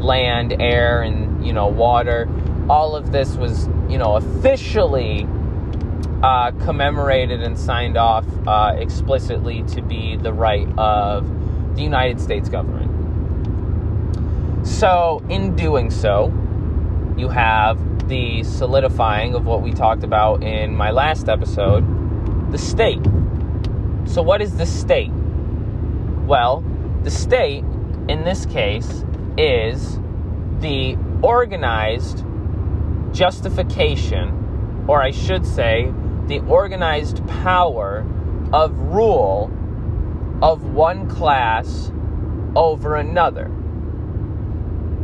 land, 0.00 0.54
air, 0.62 1.02
and 1.02 1.44
you 1.44 1.52
know 1.52 1.66
water. 1.66 2.28
All 2.70 2.94
of 2.94 3.10
this 3.10 3.34
was 3.34 3.66
you 3.88 3.98
know 3.98 4.14
officially 4.14 5.26
uh, 6.26 6.50
commemorated 6.64 7.40
and 7.40 7.56
signed 7.56 7.96
off 7.96 8.26
uh, 8.48 8.74
explicitly 8.76 9.62
to 9.62 9.80
be 9.80 10.16
the 10.16 10.32
right 10.32 10.66
of 10.76 11.76
the 11.76 11.82
United 11.82 12.20
States 12.20 12.48
government. 12.48 12.90
So, 14.66 15.22
in 15.28 15.54
doing 15.54 15.88
so, 15.88 16.34
you 17.16 17.28
have 17.28 18.08
the 18.08 18.42
solidifying 18.42 19.36
of 19.36 19.46
what 19.46 19.62
we 19.62 19.70
talked 19.72 20.02
about 20.02 20.42
in 20.42 20.74
my 20.74 20.90
last 20.90 21.28
episode 21.28 21.84
the 22.50 22.58
state. 22.58 23.04
So, 24.06 24.20
what 24.20 24.42
is 24.42 24.56
the 24.56 24.66
state? 24.66 25.12
Well, 25.12 26.64
the 27.04 27.10
state 27.12 27.62
in 28.08 28.24
this 28.24 28.46
case 28.46 29.04
is 29.38 30.00
the 30.58 30.98
organized 31.22 32.24
justification, 33.12 34.84
or 34.88 35.00
I 35.00 35.12
should 35.12 35.46
say, 35.46 35.92
the 36.26 36.40
organized 36.40 37.26
power 37.28 38.04
of 38.52 38.76
rule 38.78 39.50
of 40.42 40.64
one 40.64 41.08
class 41.08 41.90
over 42.54 42.96
another. 42.96 43.50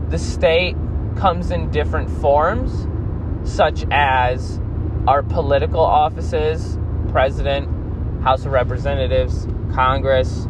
The 0.09 0.19
state 0.19 0.77
comes 1.17 1.51
in 1.51 1.71
different 1.71 2.11
forms, 2.21 2.87
such 3.49 3.85
as 3.91 4.61
our 5.07 5.23
political 5.23 5.81
offices, 5.81 6.79
president, 7.11 7.69
House 8.23 8.45
of 8.45 8.53
Representatives, 8.53 9.47
Congress, 9.73 10.47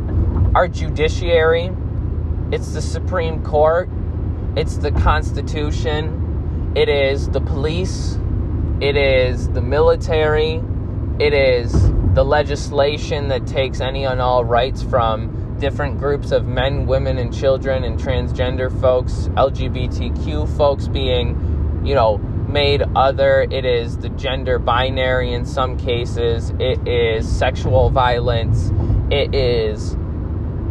our 0.54 0.68
judiciary, 0.68 1.70
it's 2.50 2.74
the 2.74 2.82
Supreme 2.82 3.42
Court, 3.42 3.88
it's 4.56 4.76
the 4.76 4.90
Constitution, 4.90 6.72
it 6.74 6.88
is 6.88 7.28
the 7.30 7.40
police, 7.40 8.18
it 8.82 8.96
is 8.96 9.48
the 9.50 9.62
military, 9.62 10.60
it 11.20 11.32
is 11.32 11.72
the 12.14 12.24
legislation 12.24 13.28
that 13.28 13.46
takes 13.46 13.80
any 13.80 14.04
and 14.04 14.20
all 14.20 14.44
rights 14.44 14.82
from 14.82 15.56
different 15.60 16.00
groups 16.00 16.32
of 16.32 16.48
men, 16.48 16.84
women, 16.86 17.16
and 17.16 17.32
children, 17.32 17.84
and 17.84 17.96
transgender 17.96 18.68
folks, 18.80 19.28
LGBTQ 19.36 20.56
folks 20.56 20.88
being, 20.88 21.80
you 21.84 21.94
know, 21.94 22.18
made 22.18 22.82
other. 22.96 23.46
It 23.52 23.64
is 23.64 23.98
the 23.98 24.08
gender 24.08 24.58
binary 24.58 25.32
in 25.32 25.44
some 25.44 25.78
cases. 25.78 26.50
It 26.58 26.84
is 26.86 27.30
sexual 27.30 27.88
violence. 27.90 28.72
It 29.12 29.32
is 29.32 29.96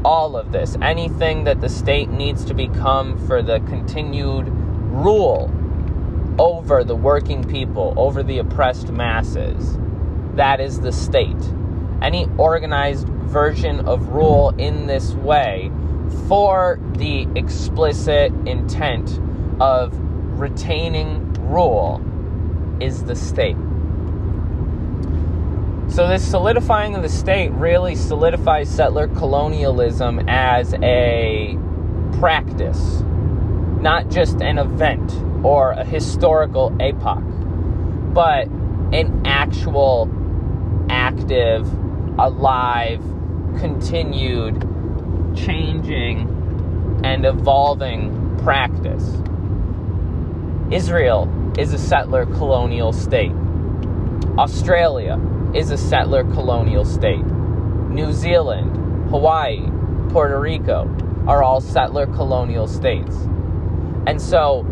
all 0.04 0.36
of 0.36 0.52
this. 0.52 0.76
Anything 0.82 1.45
that 1.45 1.62
the 1.62 1.69
state 1.69 2.10
needs 2.10 2.43
to 2.43 2.54
become 2.54 3.26
for 3.26 3.41
the 3.41 3.60
continued 3.62 4.50
rule 4.50 5.50
over 6.41 6.84
the 6.84 6.95
working 6.95 7.43
people, 7.43 7.93
over 7.97 8.23
the 8.23 8.39
oppressed 8.39 8.89
masses. 8.89 9.77
That 10.34 10.60
is 10.60 10.82
the 10.82 10.91
state. 10.91 11.38
Any 12.01 12.27
organized 12.39 13.08
version 13.08 13.82
of 13.82 14.10
rule 14.10 14.49
in 14.58 14.88
this 14.88 15.13
way 15.13 15.71
for 16.27 16.80
the 16.93 17.27
explicit 17.36 18.34
intent 18.47 19.19
of 19.62 19.93
retaining 20.39 21.32
rule 21.47 22.01
is 22.80 23.04
the 23.04 23.15
state. 23.15 23.58
So, 25.89 26.08
this 26.08 26.27
solidifying 26.27 26.95
of 26.95 27.04
the 27.04 27.10
state 27.10 27.51
really 27.51 27.93
solidifies 27.93 28.67
settler 28.67 29.10
colonialism 29.10 30.27
as 30.27 30.73
a 30.82 31.56
practice, 32.13 33.01
not 33.80 34.10
just 34.10 34.41
an 34.41 34.58
event 34.58 35.12
or 35.43 35.71
a 35.71 35.84
historical 35.84 36.75
epoch, 36.80 37.23
but 38.13 38.47
an 38.93 39.23
actual 39.25 40.10
active, 40.89 41.67
alive 42.19 43.01
continued 43.60 44.62
changing 45.36 47.01
and 47.04 47.25
evolving 47.25 48.38
practice. 48.43 49.17
Israel 50.71 51.30
is 51.58 51.73
a 51.73 51.77
settler 51.77 52.25
colonial 52.25 52.93
state. 52.93 53.34
Australia 54.38 55.19
is 55.54 55.71
a 55.71 55.77
settler 55.77 56.23
colonial 56.23 56.86
state. 56.86 57.25
New 57.25 58.13
Zealand, 58.13 59.10
Hawaii, 59.10 59.62
Puerto 60.10 60.39
Rico 60.39 60.89
are 61.27 61.43
all 61.43 61.60
settler 61.60 62.06
colonial 62.06 62.67
states. 62.67 63.15
And 64.08 64.21
so 64.21 64.65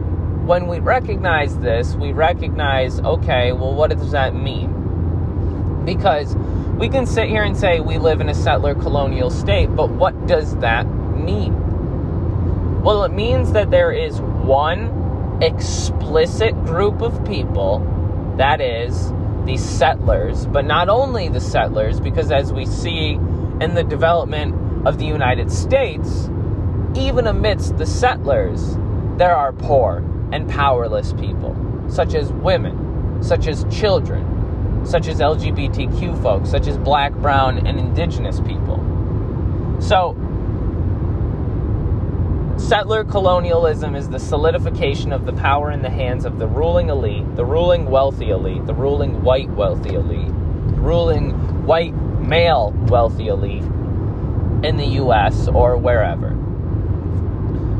when 0.50 0.66
we 0.66 0.80
recognize 0.80 1.56
this, 1.60 1.94
we 1.94 2.12
recognize 2.12 3.00
okay, 3.02 3.52
well, 3.52 3.72
what 3.72 3.92
does 3.92 4.10
that 4.10 4.34
mean? 4.34 5.86
Because 5.86 6.36
we 6.80 6.90
can 6.90 7.06
sit 7.06 7.30
here 7.30 7.44
and 7.44 7.56
say 7.56 7.82
we 7.82 8.00
live 8.00 8.20
in 8.20 8.30
a 8.30 8.34
settler 8.34 8.74
colonial 8.74 9.30
state, 9.30 9.68
but 9.68 9.92
what 9.92 10.26
does 10.26 10.58
that 10.58 10.88
mean? 10.88 12.82
Well, 12.82 13.04
it 13.04 13.12
means 13.12 13.52
that 13.52 13.70
there 13.70 13.92
is 13.92 14.22
one 14.22 15.38
explicit 15.40 16.56
group 16.66 17.04
of 17.04 17.24
people, 17.26 18.34
that 18.38 18.60
is, 18.60 19.12
the 19.46 19.56
settlers, 19.56 20.48
but 20.48 20.66
not 20.66 20.90
only 20.90 21.30
the 21.30 21.42
settlers, 21.42 22.00
because 22.00 22.32
as 22.32 22.52
we 22.52 22.66
see 22.66 23.12
in 23.62 23.76
the 23.76 23.84
development 23.84 24.88
of 24.88 24.98
the 24.98 25.06
United 25.06 25.52
States, 25.52 26.28
even 26.96 27.28
amidst 27.28 27.78
the 27.78 27.86
settlers, 27.86 28.78
there 29.18 29.36
are 29.36 29.54
poor 29.54 30.04
and 30.32 30.50
powerless 30.50 31.14
people, 31.14 31.56
such 31.90 32.14
as 32.14 32.32
women, 32.32 33.24
such 33.24 33.48
as 33.48 33.66
children, 33.72 34.86
such 34.86 35.08
as 35.08 35.20
LGBTQ 35.20 36.22
folks, 36.22 36.50
such 36.50 36.68
as 36.68 36.78
black, 36.78 37.14
brown, 37.14 37.66
and 37.66 37.80
indigenous 37.80 38.40
people. 38.42 38.78
So, 39.80 40.16
settler 42.58 43.04
colonialism 43.04 43.96
is 43.96 44.10
the 44.10 44.20
solidification 44.20 45.12
of 45.12 45.26
the 45.26 45.34
power 45.34 45.72
in 45.72 45.82
the 45.82 45.90
hands 45.90 46.26
of 46.26 46.40
the 46.40 46.48
ruling 46.48 46.90
elite, 46.90 47.36
the 47.36 47.46
ruling 47.46 47.86
wealthy 47.86 48.30
elite, 48.30 48.66
the 48.66 48.74
ruling 48.74 49.24
white 49.24 49.50
wealthy 49.50 49.96
elite, 49.96 50.32
ruling 50.78 51.32
white 51.66 51.94
male 52.20 52.72
wealthy 52.88 53.28
elite 53.28 53.64
in 54.64 54.78
the 54.78 54.86
US 55.02 55.48
or 55.48 55.78
wherever. 55.78 56.39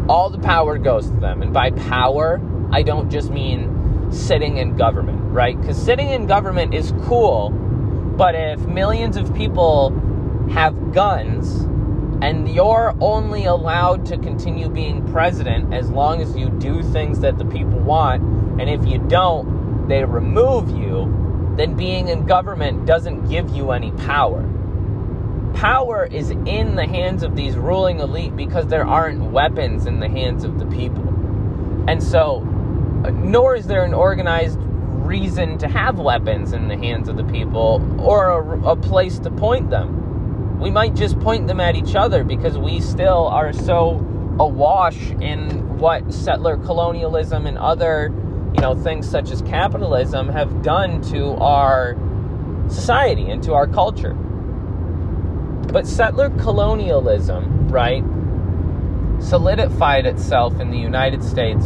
All 0.10 0.30
the 0.30 0.40
power 0.40 0.78
goes 0.78 1.10
to 1.10 1.16
them. 1.18 1.42
And 1.42 1.54
by 1.54 1.72
power, 1.72 2.42
I 2.72 2.82
don't 2.82 3.10
just 3.10 3.30
mean 3.30 4.12
sitting 4.12 4.58
in 4.58 4.76
government 4.76 5.20
right? 5.30 5.60
Because 5.60 5.82
sitting 5.82 6.10
in 6.10 6.28
government 6.28 6.74
is 6.74 6.94
cool, 7.04 7.52
but 7.52 8.36
if 8.36 8.60
millions 8.62 9.16
of 9.16 9.34
people 9.36 9.92
have 10.52 10.92
guns 10.92 11.62
and 12.22 12.50
you're 12.50 12.96
only 13.00 13.46
allowed 13.46 14.06
to 14.08 14.18
continue 14.18 14.68
being 14.68 15.10
president 15.12 15.74
as 15.74 15.90
long 15.90 16.22
as 16.22 16.36
you 16.36 16.50
do 16.50 16.82
things 16.82 17.20
that 17.20 17.38
the 17.38 17.46
people 17.46 17.80
want, 17.80 18.22
and 18.60 18.70
if 18.70 18.86
you 18.86 18.98
don't, 18.98 19.88
they 19.88 20.04
remove 20.04 20.70
you, 20.72 21.54
then 21.56 21.76
being 21.76 22.10
in 22.10 22.26
government 22.26 22.86
doesn't 22.86 23.30
give 23.30 23.50
you 23.52 23.72
any 23.72 23.92
power. 23.92 24.42
Power 25.54 26.06
is 26.06 26.30
in 26.30 26.76
the 26.76 26.86
hands 26.86 27.24
of 27.24 27.36
these 27.36 27.56
ruling 27.56 28.00
elite 28.00 28.36
because 28.36 28.68
there 28.68 28.86
aren't 28.86 29.32
weapons 29.32 29.86
in 29.86 30.00
the 30.00 30.08
hands 30.08 30.44
of 30.44 30.60
the 30.60 30.66
people. 30.66 31.08
And 31.88 32.02
so, 32.02 32.40
nor 33.12 33.56
is 33.56 33.68
there 33.68 33.84
an 33.84 33.94
organized 33.94 34.60
reason 34.60 35.58
to 35.58 35.68
have 35.68 35.98
weapons 35.98 36.54
in 36.54 36.68
the 36.68 36.78
hands 36.78 37.10
of 37.10 37.18
the 37.18 37.24
people 37.24 37.84
or 38.00 38.30
a, 38.30 38.72
a 38.72 38.76
place 38.76 39.18
to 39.20 39.32
point 39.32 39.70
them. 39.70 40.60
We 40.60 40.70
might 40.70 40.94
just 40.94 41.20
point 41.20 41.48
them 41.48 41.60
at 41.60 41.76
each 41.76 41.96
other 41.96 42.24
because 42.24 42.58
we 42.58 42.80
still 42.80 43.28
are 43.28 43.52
so 43.52 44.06
awash 44.40 45.12
in 45.20 45.78
what 45.80 46.14
settler 46.14 46.58
colonialism 46.58 47.46
and 47.46 47.58
other, 47.58 48.14
you 48.54 48.62
know, 48.62 48.76
things 48.76 49.10
such 49.10 49.32
as 49.32 49.42
capitalism 49.42 50.30
have 50.30 50.62
done 50.62 51.02
to 51.10 51.34
our 51.36 51.98
society 52.70 53.30
and 53.30 53.42
to 53.44 53.54
our 53.54 53.68
culture. 53.68 54.16
But 55.72 55.86
settler 55.86 56.30
colonialism, 56.32 57.70
right, 57.70 58.04
solidified 59.22 60.06
itself 60.06 60.60
in 60.60 60.72
the 60.72 60.78
United 60.78 61.24
States 61.24 61.66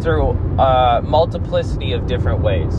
through 0.00 0.30
a 0.58 1.02
multiplicity 1.04 1.92
of 1.92 2.06
different 2.06 2.40
ways. 2.40 2.74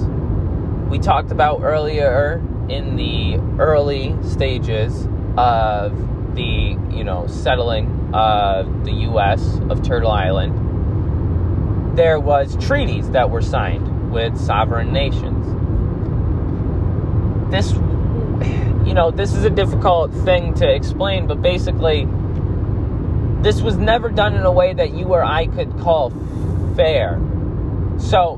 We 0.90 1.00
talked 1.00 1.32
about 1.32 1.62
earlier 1.64 2.44
in 2.70 2.96
the 2.96 3.38
early 3.60 4.16
stages 4.24 5.08
of 5.38 6.36
the, 6.36 6.78
you 6.92 7.04
know, 7.04 7.28
settling 7.28 8.12
of 8.14 8.86
the 8.86 8.92
U.S. 8.92 9.60
of 9.70 9.82
Turtle 9.82 10.12
Island, 10.12 11.98
there 11.98 12.20
was 12.20 12.58
treaties 12.58 13.10
that 13.12 13.30
were 13.30 13.42
signed 13.42 14.12
with 14.12 14.38
sovereign 14.38 14.92
nations. 14.92 15.46
This, 17.52 17.72
you 18.86 18.94
know, 18.94 19.12
this 19.12 19.34
is 19.34 19.44
a 19.44 19.50
difficult 19.50 20.14
thing 20.24 20.54
to 20.56 20.72
explain, 20.72 21.28
but 21.28 21.42
basically, 21.42 22.08
this 23.42 23.62
was 23.62 23.78
never 23.78 24.10
done 24.10 24.36
in 24.36 24.44
a 24.44 24.52
way 24.52 24.74
that 24.74 24.94
you 24.94 25.08
or 25.08 25.24
I 25.24 25.48
could 25.48 25.78
call 25.80 26.12
fair. 26.76 27.20
So, 27.98 28.36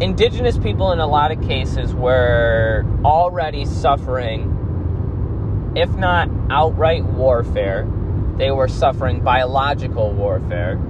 indigenous 0.00 0.58
people, 0.58 0.92
in 0.92 0.98
a 0.98 1.06
lot 1.06 1.30
of 1.30 1.40
cases, 1.42 1.94
were 1.94 2.84
already 3.04 3.64
suffering, 3.64 5.72
if 5.76 5.94
not 5.94 6.28
outright 6.50 7.04
warfare, 7.04 7.88
they 8.36 8.50
were 8.50 8.68
suffering 8.68 9.20
biological 9.20 10.12
warfare. 10.12 10.80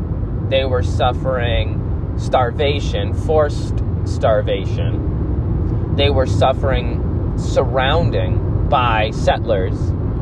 They 0.48 0.64
were 0.64 0.82
suffering 0.82 2.14
starvation, 2.16 3.12
forced 3.12 3.82
starvation. 4.06 5.94
They 5.96 6.08
were 6.08 6.26
suffering 6.26 7.13
surrounding 7.36 8.68
by 8.68 9.10
settlers, 9.10 9.78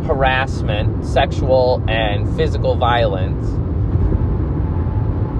harassment, 0.06 1.04
sexual 1.04 1.82
and 1.88 2.36
physical 2.36 2.74
violence 2.74 3.46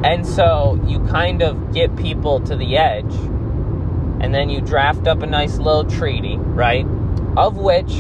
and 0.05 0.27
so 0.27 0.81
you 0.85 0.99
kind 1.07 1.43
of 1.43 1.73
get 1.73 1.95
people 1.97 2.41
to 2.41 2.57
the 2.57 2.77
edge, 2.77 3.15
and 4.21 4.35
then 4.35 4.51
you 4.51 4.61
draft 4.61 5.07
up 5.07 5.23
a 5.23 5.27
nice 5.27 5.59
little 5.59 5.85
treaty, 5.85 6.37
right? 6.37 6.85
Of 7.37 7.57
which 7.57 7.93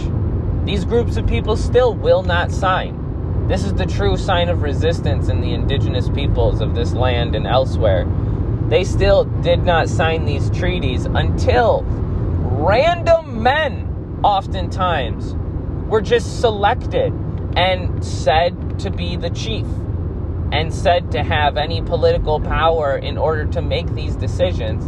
these 0.65 0.85
groups 0.85 1.17
of 1.17 1.29
people 1.29 1.57
still 1.57 1.95
will 1.95 2.23
not 2.25 2.51
sign. 2.51 3.47
This 3.47 3.65
is 3.65 3.75
the 3.75 3.87
true 3.87 4.17
sign 4.17 4.49
of 4.49 4.63
resistance 4.63 5.29
in 5.29 5.41
the 5.41 5.53
indigenous 5.55 6.09
peoples 6.09 6.61
of 6.61 6.75
this 6.75 6.93
land 6.93 7.37
and 7.37 7.47
elsewhere. 7.47 8.05
They 8.69 8.83
still 8.83 9.25
did 9.25 9.65
not 9.65 9.89
sign 9.89 10.25
these 10.25 10.51
treaties 10.51 11.05
until 11.05 11.83
random 11.83 13.22
men, 13.43 14.21
oftentimes, 14.23 15.35
were 15.89 16.01
just 16.01 16.41
selected 16.41 17.13
and 17.57 18.05
said 18.05 18.79
to 18.79 18.91
be 18.91 19.17
the 19.17 19.31
chief 19.31 19.67
and 20.53 20.73
said 20.73 21.11
to 21.13 21.23
have 21.23 21.57
any 21.57 21.83
political 21.83 22.39
power 22.39 22.97
in 22.97 23.19
order 23.19 23.47
to 23.47 23.63
make 23.63 23.93
these 23.95 24.15
decisions, 24.17 24.85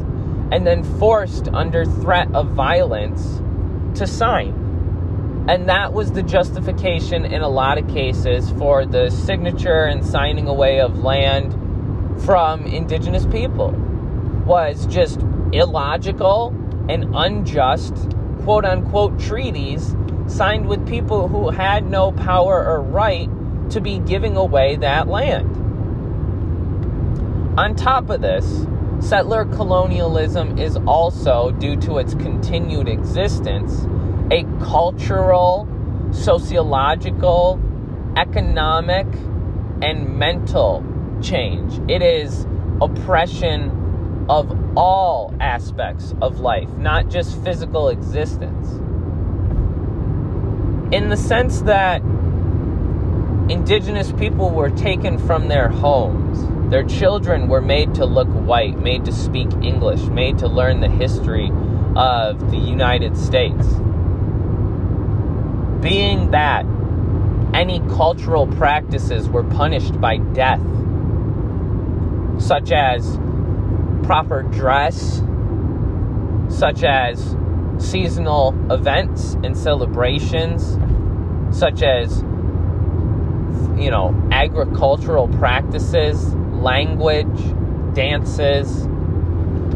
and 0.52 0.66
then 0.66 0.84
forced 0.98 1.48
under 1.48 1.84
threat 1.86 2.32
of 2.34 2.48
violence 2.50 3.40
to 3.98 4.06
sign. 4.06 4.60
And 5.48 5.68
that 5.68 5.92
was 5.92 6.12
the 6.12 6.22
justification 6.22 7.24
in 7.24 7.40
a 7.40 7.48
lot 7.48 7.78
of 7.78 7.88
cases 7.88 8.50
for 8.52 8.84
the 8.84 9.10
signature 9.10 9.84
and 9.84 10.04
signing 10.04 10.48
away 10.48 10.80
of 10.80 10.98
land 10.98 11.52
from 12.24 12.66
indigenous 12.66 13.26
people 13.26 13.70
was 14.46 14.86
just 14.86 15.20
illogical 15.52 16.48
and 16.88 17.14
unjust 17.14 17.94
quote 18.44 18.64
unquote 18.64 19.18
treaties 19.18 19.96
signed 20.26 20.66
with 20.66 20.86
people 20.86 21.28
who 21.28 21.50
had 21.50 21.86
no 21.86 22.12
power 22.12 22.64
or 22.64 22.80
right 22.80 23.28
to 23.70 23.80
be 23.80 23.98
giving 24.00 24.36
away 24.36 24.76
that 24.76 25.08
land. 25.08 25.50
On 27.58 27.74
top 27.74 28.10
of 28.10 28.20
this, 28.20 28.66
settler 29.00 29.44
colonialism 29.44 30.58
is 30.58 30.76
also, 30.86 31.50
due 31.52 31.76
to 31.76 31.98
its 31.98 32.14
continued 32.14 32.88
existence, 32.88 33.86
a 34.30 34.44
cultural, 34.64 35.68
sociological, 36.12 37.60
economic, 38.16 39.06
and 39.82 40.18
mental 40.18 40.84
change. 41.22 41.78
It 41.90 42.02
is 42.02 42.46
oppression 42.80 44.26
of 44.28 44.63
all 44.76 45.34
aspects 45.40 46.14
of 46.20 46.40
life, 46.40 46.68
not 46.76 47.08
just 47.08 47.42
physical 47.44 47.88
existence. 47.88 48.70
In 50.92 51.08
the 51.08 51.16
sense 51.16 51.62
that 51.62 52.02
indigenous 53.48 54.10
people 54.12 54.50
were 54.50 54.70
taken 54.70 55.18
from 55.18 55.48
their 55.48 55.68
homes. 55.68 56.70
Their 56.70 56.84
children 56.84 57.48
were 57.48 57.60
made 57.60 57.94
to 57.96 58.06
look 58.06 58.28
white, 58.28 58.78
made 58.78 59.04
to 59.04 59.12
speak 59.12 59.52
English, 59.62 60.02
made 60.04 60.38
to 60.38 60.48
learn 60.48 60.80
the 60.80 60.88
history 60.88 61.52
of 61.94 62.50
the 62.50 62.56
United 62.56 63.16
States. 63.16 63.66
Being 65.80 66.30
that 66.30 66.64
any 67.52 67.80
cultural 67.80 68.46
practices 68.46 69.28
were 69.28 69.44
punished 69.44 70.00
by 70.00 70.16
death, 70.16 70.62
such 72.38 72.72
as 72.72 73.18
proper 74.04 74.42
dress, 74.42 75.22
such 76.48 76.84
as 76.84 77.36
seasonal 77.78 78.54
events 78.70 79.34
and 79.42 79.56
celebrations, 79.56 80.78
such 81.56 81.82
as, 81.82 82.18
you 83.78 83.90
know, 83.90 84.14
agricultural 84.30 85.28
practices, 85.28 86.34
language, 86.34 87.54
dances. 87.94 88.86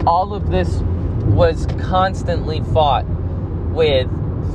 All 0.07 0.35
of 0.35 0.51
this 0.51 0.81
was 1.25 1.67
constantly 1.81 2.61
fought 2.73 3.07
with 3.71 4.09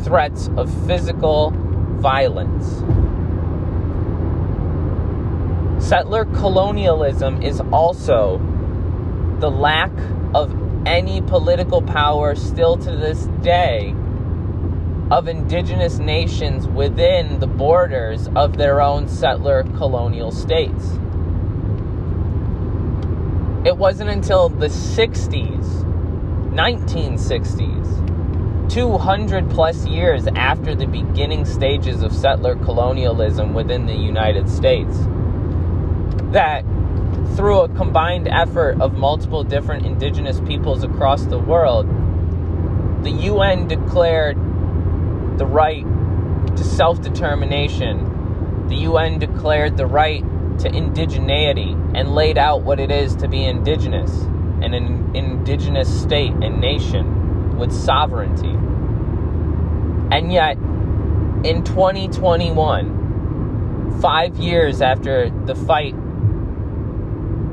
threats 0.04 0.50
of 0.56 0.72
physical 0.86 1.52
violence. 2.00 2.84
Settler 5.84 6.26
colonialism 6.26 7.42
is 7.42 7.62
also 7.72 8.40
the 9.44 9.52
lack 9.52 9.92
of 10.34 10.56
any 10.88 11.20
political 11.20 11.82
power 11.82 12.34
still 12.34 12.78
to 12.78 12.96
this 12.96 13.26
day 13.42 13.94
of 15.12 15.28
indigenous 15.28 15.98
nations 15.98 16.66
within 16.66 17.42
the 17.42 17.48
borders 17.48 18.30
of 18.38 18.56
their 18.56 18.80
own 18.80 19.10
settler 19.10 19.64
colonial 19.76 20.32
states. 20.32 20.94
It 23.66 23.76
wasn't 23.76 24.12
until 24.12 24.48
the 24.48 24.68
60s, 24.68 25.84
1960s, 26.54 28.72
200 28.72 29.50
plus 29.50 29.86
years 29.86 30.26
after 30.38 30.74
the 30.74 30.88
beginning 30.88 31.44
stages 31.44 32.02
of 32.02 32.16
settler 32.16 32.56
colonialism 32.56 33.54
within 33.54 33.88
the 33.88 33.94
United 33.94 34.50
States, 34.50 35.00
that 36.32 36.64
through 37.36 37.62
a 37.62 37.70
combined 37.70 38.28
effort 38.28 38.80
of 38.80 38.94
multiple 38.94 39.44
different 39.44 39.86
indigenous 39.86 40.40
peoples 40.42 40.84
across 40.84 41.26
the 41.26 41.40
world, 41.40 41.88
the 43.04 43.12
UN 43.12 43.68
declared 43.68 44.38
the 45.38 45.46
right 45.46 45.86
to 46.56 46.64
self 46.64 47.02
determination. 47.02 48.68
The 48.68 48.76
UN 48.88 49.20
declared 49.20 49.78
the 49.78 49.88
right 49.88 50.24
to 50.60 50.70
indigeneity 50.70 51.74
and 51.96 52.14
laid 52.14 52.38
out 52.38 52.62
what 52.62 52.80
it 52.80 52.92
is 52.92 53.16
to 53.18 53.28
be 53.28 53.44
indigenous 53.44 54.12
and 54.62 54.76
an 54.76 55.16
indigenous 55.16 56.02
state 56.02 56.32
and 56.32 56.62
nation 56.62 57.58
with 57.58 57.74
sovereignty. 57.74 58.56
And 60.16 60.32
yet, 60.32 60.58
in 61.44 61.64
2021, 61.64 64.00
five 64.00 64.38
years 64.38 64.82
after 64.82 65.32
the 65.46 65.56
fight 65.56 65.96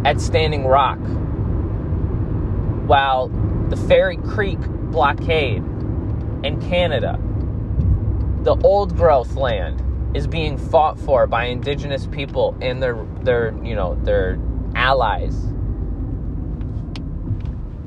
at 0.04 0.20
Standing 0.20 0.66
Rock, 0.66 0.98
while 2.86 3.28
the 3.68 3.76
Fairy 3.76 4.16
Creek 4.16 4.58
blockade 4.90 5.62
in 6.42 6.60
Canada, 6.68 7.18
the 8.42 8.56
old 8.64 8.96
growth 8.96 9.34
land 9.34 9.82
is 10.16 10.26
being 10.26 10.56
fought 10.56 10.98
for 10.98 11.26
by 11.26 11.44
indigenous 11.44 12.06
people 12.06 12.56
and 12.60 12.82
their 12.82 13.06
their 13.22 13.54
you 13.62 13.74
know 13.74 13.94
their 14.02 14.38
allies. 14.74 15.34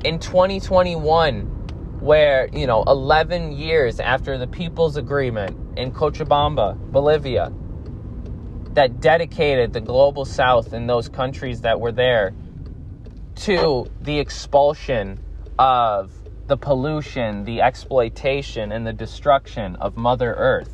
In 0.04 0.18
2021, 0.18 1.40
where 2.00 2.48
you 2.52 2.66
know 2.66 2.84
11 2.86 3.52
years 3.52 4.00
after 4.00 4.38
the 4.38 4.46
People's 4.46 4.96
Agreement 4.96 5.56
in 5.78 5.90
Cochabamba, 5.90 6.76
Bolivia, 6.92 7.52
that 8.74 9.00
dedicated 9.00 9.72
the 9.72 9.80
global 9.80 10.24
south 10.24 10.72
and 10.72 10.88
those 10.88 11.08
countries 11.08 11.62
that 11.62 11.80
were 11.80 11.92
there 11.92 12.34
to 13.36 13.90
the 14.02 14.18
expulsion 14.18 15.18
of 15.58 16.12
the 16.46 16.56
pollution, 16.56 17.44
the 17.44 17.62
exploitation, 17.62 18.72
and 18.72 18.86
the 18.86 18.92
destruction 18.92 19.76
of 19.76 19.96
Mother 19.96 20.34
Earth. 20.34 20.70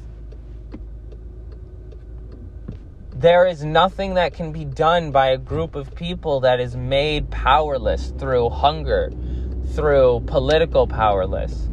There 3.14 3.46
is 3.46 3.64
nothing 3.64 4.14
that 4.14 4.32
can 4.32 4.50
be 4.50 4.64
done 4.64 5.10
by 5.12 5.28
a 5.28 5.38
group 5.38 5.74
of 5.74 5.94
people 5.94 6.40
that 6.40 6.58
is 6.58 6.74
made 6.74 7.30
powerless 7.30 8.12
through 8.18 8.48
hunger, 8.48 9.12
through 9.74 10.22
political 10.26 10.86
powerless, 10.86 11.68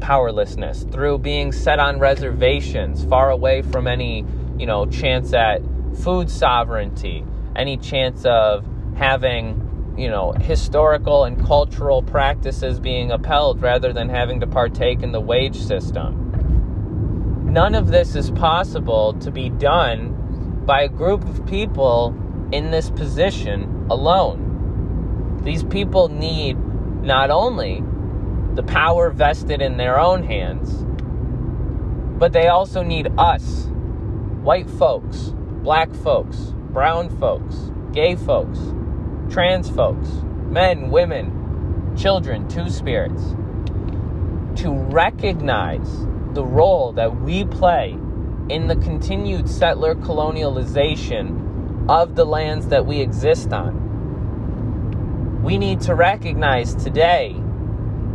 powerlessness, 0.00 0.84
through 0.92 1.18
being 1.18 1.50
set 1.50 1.78
on 1.78 1.98
reservations 1.98 3.04
far 3.06 3.30
away 3.30 3.62
from 3.62 3.86
any 3.86 4.24
you 4.60 4.66
know, 4.66 4.84
chance 4.84 5.32
at 5.32 5.62
food 6.02 6.28
sovereignty, 6.30 7.24
any 7.56 7.78
chance 7.78 8.26
of 8.26 8.62
having, 8.94 9.94
you 9.96 10.10
know, 10.10 10.32
historical 10.32 11.24
and 11.24 11.42
cultural 11.46 12.02
practices 12.02 12.78
being 12.78 13.10
upheld 13.10 13.62
rather 13.62 13.90
than 13.94 14.10
having 14.10 14.40
to 14.40 14.46
partake 14.46 15.02
in 15.02 15.12
the 15.12 15.20
wage 15.20 15.56
system. 15.56 16.26
None 17.50 17.74
of 17.74 17.88
this 17.88 18.14
is 18.14 18.30
possible 18.32 19.14
to 19.14 19.30
be 19.30 19.48
done 19.48 20.62
by 20.66 20.82
a 20.82 20.88
group 20.88 21.24
of 21.24 21.46
people 21.46 22.14
in 22.52 22.70
this 22.70 22.90
position 22.90 23.86
alone. 23.88 25.40
These 25.42 25.64
people 25.64 26.08
need 26.08 26.58
not 27.02 27.30
only 27.30 27.82
the 28.56 28.62
power 28.62 29.08
vested 29.08 29.62
in 29.62 29.78
their 29.78 29.98
own 29.98 30.22
hands, 30.22 30.84
but 32.18 32.34
they 32.34 32.48
also 32.48 32.82
need 32.82 33.08
us 33.16 33.70
white 34.42 34.70
folks, 34.70 35.34
black 35.62 35.92
folks, 35.96 36.38
brown 36.72 37.14
folks, 37.18 37.70
gay 37.92 38.16
folks, 38.16 38.58
trans 39.30 39.68
folks, 39.68 40.08
men, 40.48 40.90
women, 40.90 41.94
children, 41.96 42.48
two 42.48 42.70
spirits, 42.70 43.22
to 44.56 44.72
recognize 44.72 46.06
the 46.32 46.44
role 46.44 46.92
that 46.92 47.20
we 47.20 47.44
play 47.44 47.90
in 48.48 48.66
the 48.66 48.76
continued 48.76 49.48
settler 49.48 49.94
colonialization 49.94 51.88
of 51.90 52.14
the 52.14 52.24
lands 52.24 52.68
that 52.68 52.86
we 52.86 53.00
exist 53.00 53.52
on. 53.52 55.42
We 55.42 55.58
need 55.58 55.82
to 55.82 55.94
recognize 55.94 56.74
today, 56.74 57.36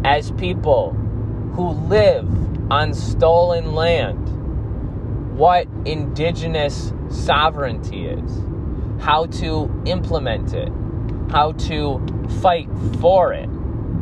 as 0.03 0.31
people 0.31 0.91
who 1.53 1.69
live 1.69 2.27
on 2.71 2.93
stolen 2.93 3.73
land, 3.75 5.37
what 5.37 5.67
indigenous 5.85 6.93
sovereignty 7.09 8.07
is, 8.07 8.41
how 8.99 9.25
to 9.27 9.71
implement 9.85 10.53
it, 10.53 10.71
how 11.29 11.51
to 11.53 12.05
fight 12.41 12.69
for 12.99 13.33
it, 13.33 13.49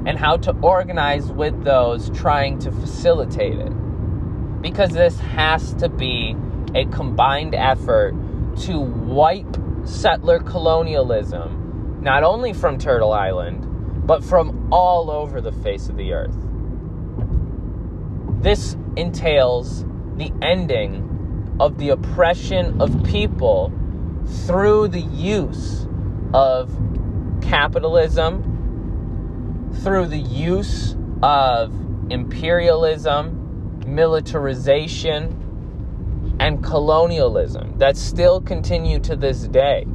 and 0.05 0.17
how 0.17 0.37
to 0.37 0.51
organize 0.61 1.31
with 1.31 1.63
those 1.63 2.09
trying 2.11 2.59
to 2.59 2.71
facilitate 2.71 3.57
it. 3.57 4.61
Because 4.61 4.91
this 4.91 5.19
has 5.19 5.73
to 5.75 5.89
be 5.89 6.35
a 6.75 6.85
combined 6.85 7.55
effort 7.55 8.13
to 8.61 8.79
wipe 8.79 9.57
settler 9.85 10.39
colonialism, 10.39 11.99
not 12.01 12.23
only 12.23 12.53
from 12.53 12.77
Turtle 12.77 13.13
Island, 13.13 14.07
but 14.07 14.23
from 14.23 14.71
all 14.71 15.09
over 15.09 15.41
the 15.41 15.51
face 15.51 15.89
of 15.89 15.97
the 15.97 16.13
earth. 16.13 16.35
This 18.41 18.75
entails 18.95 19.85
the 20.17 20.31
ending 20.41 21.09
of 21.59 21.77
the 21.77 21.89
oppression 21.89 22.81
of 22.81 23.03
people 23.03 23.71
through 24.45 24.87
the 24.87 25.01
use 25.01 25.87
of 26.33 26.75
capitalism, 27.41 28.41
through 29.83 30.07
the 30.07 30.17
use 30.17 30.95
of 31.21 31.73
imperialism, 32.11 33.81
militarization, 33.85 35.39
and 36.39 36.63
colonialism 36.63 37.77
that 37.77 37.95
still 37.95 38.41
continue 38.41 38.99
to 38.99 39.15
this 39.15 39.47
day. 39.47 39.85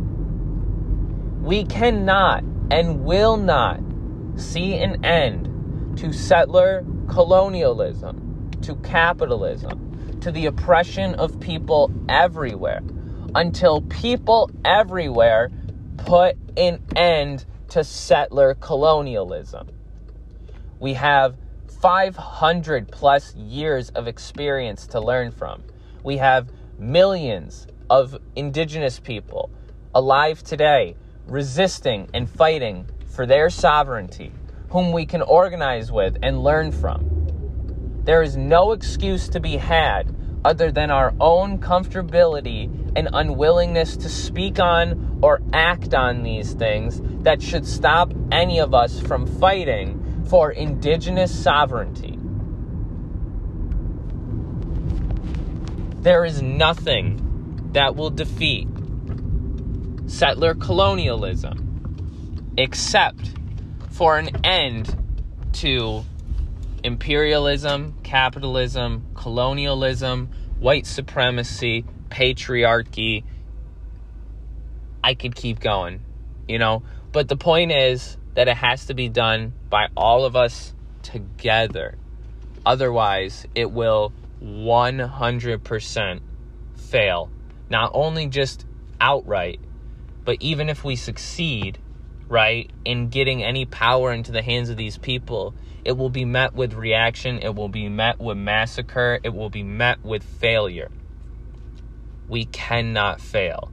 We 1.41 1.65
cannot 1.65 2.45
and 2.71 3.05
will 3.05 3.37
not 3.37 3.81
see 4.37 4.75
an 4.75 5.05
end 5.05 5.99
to 5.99 6.13
settler 6.13 6.85
colonialism, 7.09 8.51
to 8.63 8.77
capitalism, 8.77 9.88
to 10.29 10.33
the 10.33 10.45
oppression 10.45 11.15
of 11.15 11.41
people 11.41 11.91
everywhere 12.07 12.83
until 13.35 13.81
people 13.81 14.51
everywhere 14.63 15.51
put 15.97 16.37
an 16.55 16.79
end 16.95 17.47
to 17.67 17.83
settler 17.83 18.55
colonialism. 18.55 19.71
We 20.79 20.93
have 20.93 21.35
500 21.81 22.93
plus 22.93 23.35
years 23.37 23.89
of 23.89 24.07
experience 24.07 24.87
to 24.89 25.01
learn 25.01 25.31
from. 25.31 25.63
We 26.05 26.19
have 26.19 26.51
millions 26.79 27.67
of 27.89 28.15
indigenous 28.37 29.01
people 29.01 29.51
alive 29.95 30.43
today 30.43 30.95
resisting 31.27 32.07
and 32.13 32.29
fighting 32.29 32.85
for 33.07 33.25
their 33.25 33.49
sovereignty, 33.49 34.35
whom 34.69 34.93
we 34.93 35.07
can 35.07 35.23
organize 35.23 35.91
with 35.91 36.19
and 36.23 36.45
learn 36.45 36.71
from. 36.71 37.19
There 38.05 38.23
is 38.23 38.37
no 38.37 38.73
excuse 38.73 39.29
to 39.31 39.41
be 39.41 39.57
had 39.57 40.18
other 40.49 40.73
than 40.73 40.91
our 40.91 41.13
own 41.21 41.59
comfortability 41.59 42.73
and 42.97 43.07
unwillingness 43.13 43.99
to 43.99 44.09
speak 44.09 44.59
on 44.59 45.19
or 45.21 45.43
act 45.53 45.93
on 45.93 46.23
these 46.23 46.55
things 46.55 47.03
that 47.23 47.43
should 47.43 47.67
stop 47.67 48.11
any 48.33 48.59
of 48.59 48.73
us 48.73 48.99
from 48.99 49.27
fighting 49.27 50.25
for 50.27 50.51
indigenous 50.51 51.39
sovereignty. 51.39 52.19
There 56.01 56.25
is 56.25 56.41
nothing 56.41 57.69
that 57.75 57.95
will 57.95 58.09
defeat 58.09 58.69
settler 60.07 60.55
colonialism 60.55 62.55
except 62.57 63.35
for 63.91 64.17
an 64.17 64.47
end 64.47 64.97
to 65.53 66.07
imperialism, 66.85 67.95
capitalism, 68.03 69.07
colonialism, 69.15 70.31
white 70.59 70.87
supremacy, 70.87 71.85
patriarchy. 72.09 73.25
I 75.03 75.15
could 75.15 75.35
keep 75.35 75.61
going, 75.61 76.03
you 76.47 76.59
know, 76.59 76.83
but 77.13 77.29
the 77.29 77.37
point 77.37 77.73
is 77.73 78.17
that 78.35 78.49
it 78.49 78.57
has 78.57 78.87
to 78.87 78.95
be 78.95 79.09
done 79.09 79.53
by 79.71 79.89
all 79.97 80.25
of 80.25 80.37
us 80.37 80.75
together. 81.03 81.97
Otherwise, 82.67 83.47
it 83.55 83.71
will 83.71 84.13
100% 84.43 86.21
fail. 86.77 87.31
Not 87.71 87.91
only 87.95 88.27
just 88.27 88.67
outright, 89.01 89.61
but 90.25 90.37
even 90.41 90.69
if 90.69 90.85
we 90.85 90.97
succeed, 90.97 91.79
right, 92.29 92.71
in 92.85 93.09
getting 93.09 93.43
any 93.43 93.65
power 93.65 94.13
into 94.13 94.33
the 94.33 94.43
hands 94.43 94.69
of 94.69 94.77
these 94.77 94.99
people, 94.99 95.55
it 95.85 95.97
will 95.97 96.11
be 96.11 96.25
met 96.25 96.55
with 96.55 96.75
reaction, 96.75 97.39
it 97.39 97.55
will 97.55 97.69
be 97.69 97.89
met 97.89 98.19
with 98.19 98.37
massacre, 98.37 99.19
it 99.23 99.35
will 99.35 99.51
be 99.51 99.63
met 99.63 100.05
with 100.05 100.23
failure. 100.23 100.91
We 102.29 102.45
cannot 102.45 103.21
fail. 103.21 103.73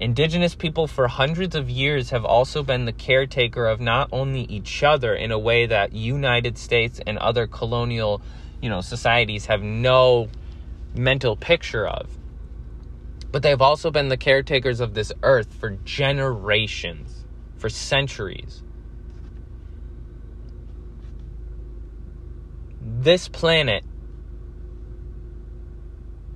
Indigenous 0.00 0.54
people 0.54 0.86
for 0.86 1.08
hundreds 1.08 1.56
of 1.56 1.68
years 1.68 2.10
have 2.10 2.24
also 2.24 2.62
been 2.62 2.84
the 2.84 2.92
caretaker 2.92 3.66
of 3.66 3.80
not 3.80 4.08
only 4.12 4.42
each 4.42 4.84
other 4.84 5.14
in 5.14 5.32
a 5.32 5.38
way 5.38 5.66
that 5.66 5.92
United 5.92 6.56
States 6.56 7.00
and 7.04 7.18
other 7.18 7.48
colonial, 7.48 8.22
you 8.62 8.70
know, 8.70 8.80
societies 8.80 9.46
have 9.46 9.60
no 9.60 10.28
mental 10.94 11.36
picture 11.36 11.86
of. 11.86 12.16
But 13.32 13.42
they've 13.42 13.60
also 13.60 13.90
been 13.90 14.08
the 14.08 14.16
caretakers 14.16 14.78
of 14.80 14.94
this 14.94 15.12
earth 15.22 15.52
for 15.52 15.70
generations, 15.84 17.17
for 17.58 17.68
centuries. 17.68 18.62
This 22.80 23.28
planet 23.28 23.84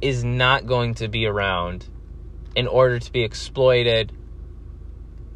is 0.00 0.24
not 0.24 0.66
going 0.66 0.94
to 0.94 1.08
be 1.08 1.26
around 1.26 1.86
in 2.54 2.66
order 2.66 2.98
to 2.98 3.12
be 3.12 3.22
exploited 3.22 4.12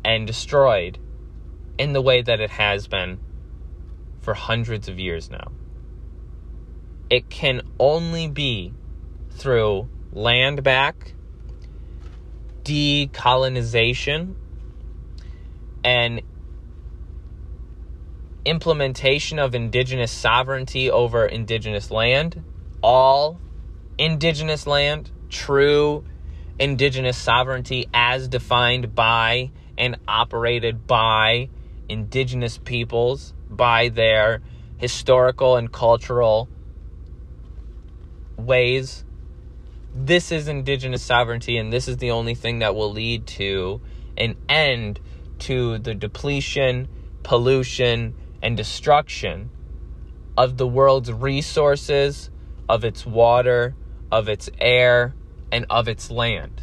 and 0.05 0.27
destroyed 0.27 0.99
in 1.79 1.93
the 1.93 2.03
way 2.03 2.23
that 2.23 2.41
it 2.41 2.51
has 2.51 2.87
been 2.89 3.19
for 4.21 4.35
hundreds 4.35 4.89
of 4.89 4.99
years 4.99 5.31
now. 5.31 5.53
It 7.09 7.31
can 7.31 7.63
only 7.79 8.29
be 8.29 8.75
through 9.31 9.89
land 10.13 10.63
back 10.65 11.13
decolonization 12.65 14.35
and 15.87 16.21
implementation 18.45 19.39
of 19.39 19.55
indigenous 19.55 20.11
sovereignty 20.11 20.91
over 20.91 21.25
indigenous 21.27 21.93
land, 21.93 22.43
all 22.83 23.41
indigenous 23.97 24.67
land, 24.67 25.13
true 25.31 26.05
indigenous 26.59 27.17
sovereignty 27.17 27.87
as 27.95 28.27
defined 28.27 28.97
by 28.97 29.53
and 29.79 29.97
operated 30.09 30.89
by 30.89 31.49
indigenous 31.89 32.59
peoples, 32.59 33.33
by 33.49 33.89
their 33.89 34.41
historical 34.79 35.55
and 35.55 35.71
cultural 35.71 36.49
ways. 38.37 39.05
This 39.95 40.33
is 40.33 40.49
indigenous 40.49 41.03
sovereignty, 41.03 41.57
and 41.57 41.73
this 41.73 41.87
is 41.87 41.99
the 41.99 42.11
only 42.11 42.35
thing 42.35 42.59
that 42.59 42.75
will 42.75 42.91
lead 42.91 43.27
to 43.29 43.81
an 44.17 44.35
end 44.49 44.99
to 45.41 45.79
the 45.79 45.95
depletion, 45.95 46.89
pollution, 47.23 48.15
and 48.43 48.57
destruction 48.57 49.51
of 50.37 50.57
the 50.57 50.67
world's 50.67 51.13
resources, 51.13 52.31
of 52.69 52.85
its 52.85 53.07
water, 53.07 53.75
of 54.11 54.29
its 54.29 54.51
air, 54.61 55.15
and 55.51 55.67
of 55.71 55.89
its 55.89 56.11
land. 56.11 56.63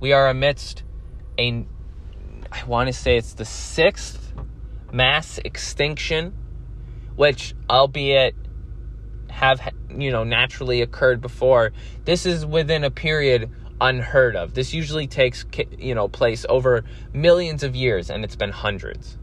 We 0.00 0.12
are 0.12 0.28
amidst 0.28 0.82
a, 1.38 1.66
I 2.52 2.64
want 2.64 2.88
to 2.88 2.92
say 2.92 3.16
it's 3.16 3.34
the 3.34 3.44
sixth 3.44 4.32
mass 4.92 5.38
extinction, 5.38 6.34
which, 7.16 7.54
albeit 7.68 8.34
have 9.30 9.72
you 9.96 10.10
know 10.10 10.24
naturally 10.24 10.82
occurred 10.82 11.20
before 11.20 11.72
this 12.04 12.26
is 12.26 12.44
within 12.44 12.84
a 12.84 12.90
period 12.90 13.50
unheard 13.80 14.36
of 14.36 14.54
this 14.54 14.74
usually 14.74 15.06
takes 15.06 15.44
you 15.78 15.94
know 15.94 16.08
place 16.08 16.44
over 16.48 16.84
millions 17.12 17.62
of 17.62 17.74
years 17.74 18.10
and 18.10 18.24
it's 18.24 18.36
been 18.36 18.50
hundreds 18.50 19.18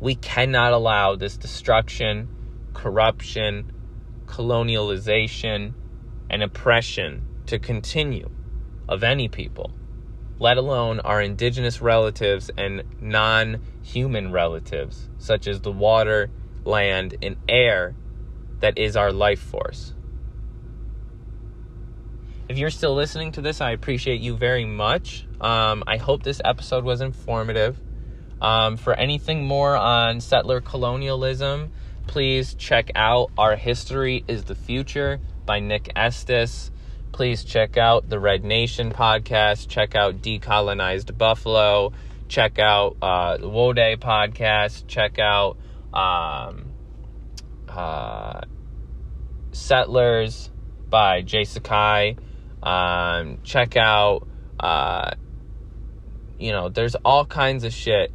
we 0.00 0.14
cannot 0.14 0.72
allow 0.72 1.14
this 1.14 1.36
destruction 1.36 2.28
corruption 2.72 3.70
colonialization 4.26 5.74
and 6.30 6.42
oppression 6.42 7.22
to 7.46 7.58
continue 7.58 8.28
of 8.88 9.02
any 9.02 9.28
people 9.28 9.74
let 10.38 10.56
alone 10.56 11.00
our 11.00 11.20
indigenous 11.20 11.80
relatives 11.80 12.50
and 12.58 12.82
non 13.00 13.60
human 13.82 14.32
relatives, 14.32 15.08
such 15.18 15.46
as 15.46 15.60
the 15.60 15.72
water 15.72 16.30
land, 16.64 17.16
and 17.22 17.36
air 17.48 17.94
that 18.60 18.78
is 18.78 18.96
our 18.96 19.12
life 19.12 19.40
force. 19.40 19.93
If 22.46 22.58
you're 22.58 22.70
still 22.70 22.94
listening 22.94 23.32
to 23.32 23.40
this, 23.40 23.62
I 23.62 23.70
appreciate 23.70 24.20
you 24.20 24.36
very 24.36 24.66
much. 24.66 25.26
Um, 25.40 25.82
I 25.86 25.96
hope 25.96 26.22
this 26.22 26.42
episode 26.44 26.84
was 26.84 27.00
informative. 27.00 27.80
Um, 28.42 28.76
for 28.76 28.92
anything 28.92 29.44
more 29.44 29.74
on 29.74 30.20
settler 30.20 30.60
colonialism, 30.60 31.72
please 32.06 32.52
check 32.54 32.90
out 32.94 33.30
Our 33.38 33.56
History 33.56 34.24
is 34.28 34.44
the 34.44 34.54
Future 34.54 35.20
by 35.46 35.60
Nick 35.60 35.90
Estes. 35.96 36.70
Please 37.12 37.44
check 37.44 37.78
out 37.78 38.10
the 38.10 38.18
Red 38.20 38.44
Nation 38.44 38.92
podcast. 38.92 39.68
Check 39.68 39.94
out 39.94 40.20
Decolonized 40.20 41.16
Buffalo. 41.16 41.92
Check 42.28 42.58
out 42.58 42.98
uh, 43.00 43.38
the 43.38 43.48
Wode 43.48 43.76
podcast. 44.00 44.86
Check 44.86 45.18
out 45.18 45.56
um, 45.94 46.66
uh, 47.68 48.42
Settlers 49.52 50.50
by 50.90 51.22
Jay 51.22 51.44
Sakai. 51.44 52.16
Um, 52.64 53.38
check 53.44 53.76
out, 53.76 54.26
uh, 54.58 55.12
you 56.38 56.50
know, 56.50 56.70
there's 56.70 56.94
all 56.96 57.26
kinds 57.26 57.64
of 57.64 57.72
shit, 57.72 58.10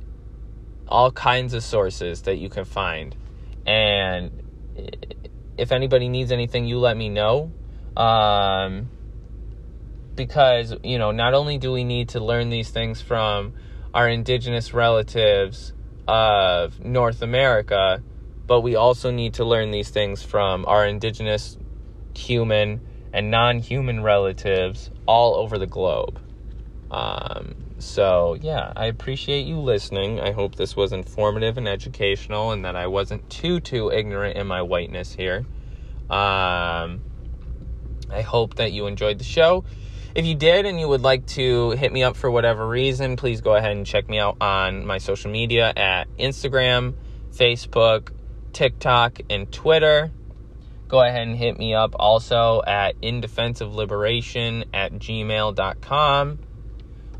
all 0.87 1.11
kinds 1.11 1.53
of 1.53 1.63
sources 1.63 2.23
that 2.23 2.37
you 2.37 2.49
can 2.49 2.65
find. 2.65 3.15
And 3.65 4.41
if 5.57 5.71
anybody 5.71 6.09
needs 6.09 6.31
anything, 6.31 6.65
you 6.65 6.79
let 6.79 6.97
me 6.97 7.09
know. 7.09 7.51
Um, 7.95 8.89
because, 10.15 10.75
you 10.83 10.97
know, 10.97 11.11
not 11.11 11.33
only 11.33 11.57
do 11.57 11.71
we 11.71 11.83
need 11.83 12.09
to 12.09 12.19
learn 12.19 12.49
these 12.49 12.69
things 12.69 13.01
from 13.01 13.53
our 13.93 14.09
indigenous 14.09 14.73
relatives 14.73 15.73
of 16.07 16.83
North 16.83 17.21
America, 17.21 18.01
but 18.47 18.61
we 18.61 18.75
also 18.75 19.11
need 19.11 19.35
to 19.35 19.45
learn 19.45 19.69
these 19.69 19.89
things 19.89 20.23
from 20.23 20.65
our 20.65 20.85
indigenous, 20.85 21.57
human, 22.15 22.81
and 23.13 23.31
non 23.31 23.59
human 23.59 24.03
relatives 24.03 24.89
all 25.07 25.35
over 25.35 25.57
the 25.57 25.67
globe. 25.67 26.19
Um, 26.91 27.55
so, 27.79 28.35
yeah, 28.41 28.73
I 28.75 28.87
appreciate 28.87 29.45
you 29.45 29.59
listening. 29.59 30.19
I 30.19 30.31
hope 30.31 30.55
this 30.55 30.75
was 30.75 30.91
informative 30.91 31.57
and 31.57 31.67
educational 31.67 32.51
and 32.51 32.65
that 32.65 32.75
I 32.75 32.87
wasn't 32.87 33.29
too, 33.29 33.59
too 33.59 33.91
ignorant 33.91 34.37
in 34.37 34.47
my 34.47 34.61
whiteness 34.61 35.13
here. 35.13 35.45
Um, 36.09 37.01
I 38.11 38.21
hope 38.21 38.55
that 38.55 38.71
you 38.71 38.87
enjoyed 38.87 39.19
the 39.19 39.23
show. 39.23 39.63
If 40.15 40.25
you 40.25 40.35
did 40.35 40.65
and 40.65 40.79
you 40.79 40.87
would 40.87 41.01
like 41.01 41.25
to 41.27 41.71
hit 41.71 41.93
me 41.93 42.03
up 42.03 42.17
for 42.17 42.31
whatever 42.31 42.67
reason, 42.67 43.15
please 43.15 43.41
go 43.41 43.55
ahead 43.55 43.71
and 43.71 43.85
check 43.85 44.09
me 44.09 44.19
out 44.19 44.37
on 44.41 44.85
my 44.85 44.97
social 44.97 45.29
media 45.29 45.71
at 45.75 46.07
Instagram, 46.17 46.95
Facebook, 47.31 48.11
TikTok, 48.51 49.19
and 49.29 49.51
Twitter. 49.51 50.11
Go 50.89 51.01
ahead 51.01 51.27
and 51.27 51.37
hit 51.37 51.57
me 51.57 51.73
up 51.73 51.95
also 51.97 52.61
at 52.65 52.99
indefensiveliberation 52.99 54.65
at 54.73 54.91
gmail.com. 54.93 56.39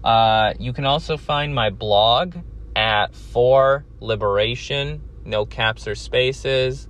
Uh, 0.03 0.53
you 0.59 0.73
can 0.73 0.85
also 0.85 1.17
find 1.17 1.53
my 1.53 1.69
blog 1.69 2.35
at 2.75 3.15
for 3.15 3.85
liberation, 3.99 5.03
no 5.23 5.45
caps 5.45 5.87
or 5.87 5.95
spaces, 5.95 6.87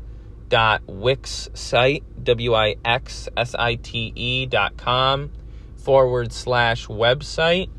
dot 0.48 0.82
wix 0.88 1.50
site, 1.54 2.04
W 2.24 2.56
I 2.56 2.76
X 2.84 3.28
S 3.36 3.56
I 3.56 3.76
T 3.76 4.14
E 4.16 4.46
dot 4.46 4.78
com 4.78 5.32
forward 5.76 6.32
slash 6.32 6.88
website. 6.88 7.70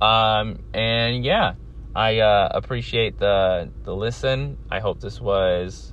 Um, 0.00 0.60
and 0.72 1.24
yeah, 1.24 1.54
I 1.94 2.20
uh, 2.20 2.48
appreciate 2.52 3.18
the 3.18 3.70
the 3.84 3.94
listen. 3.94 4.58
I 4.70 4.80
hope 4.80 5.00
this 5.00 5.20
was, 5.20 5.92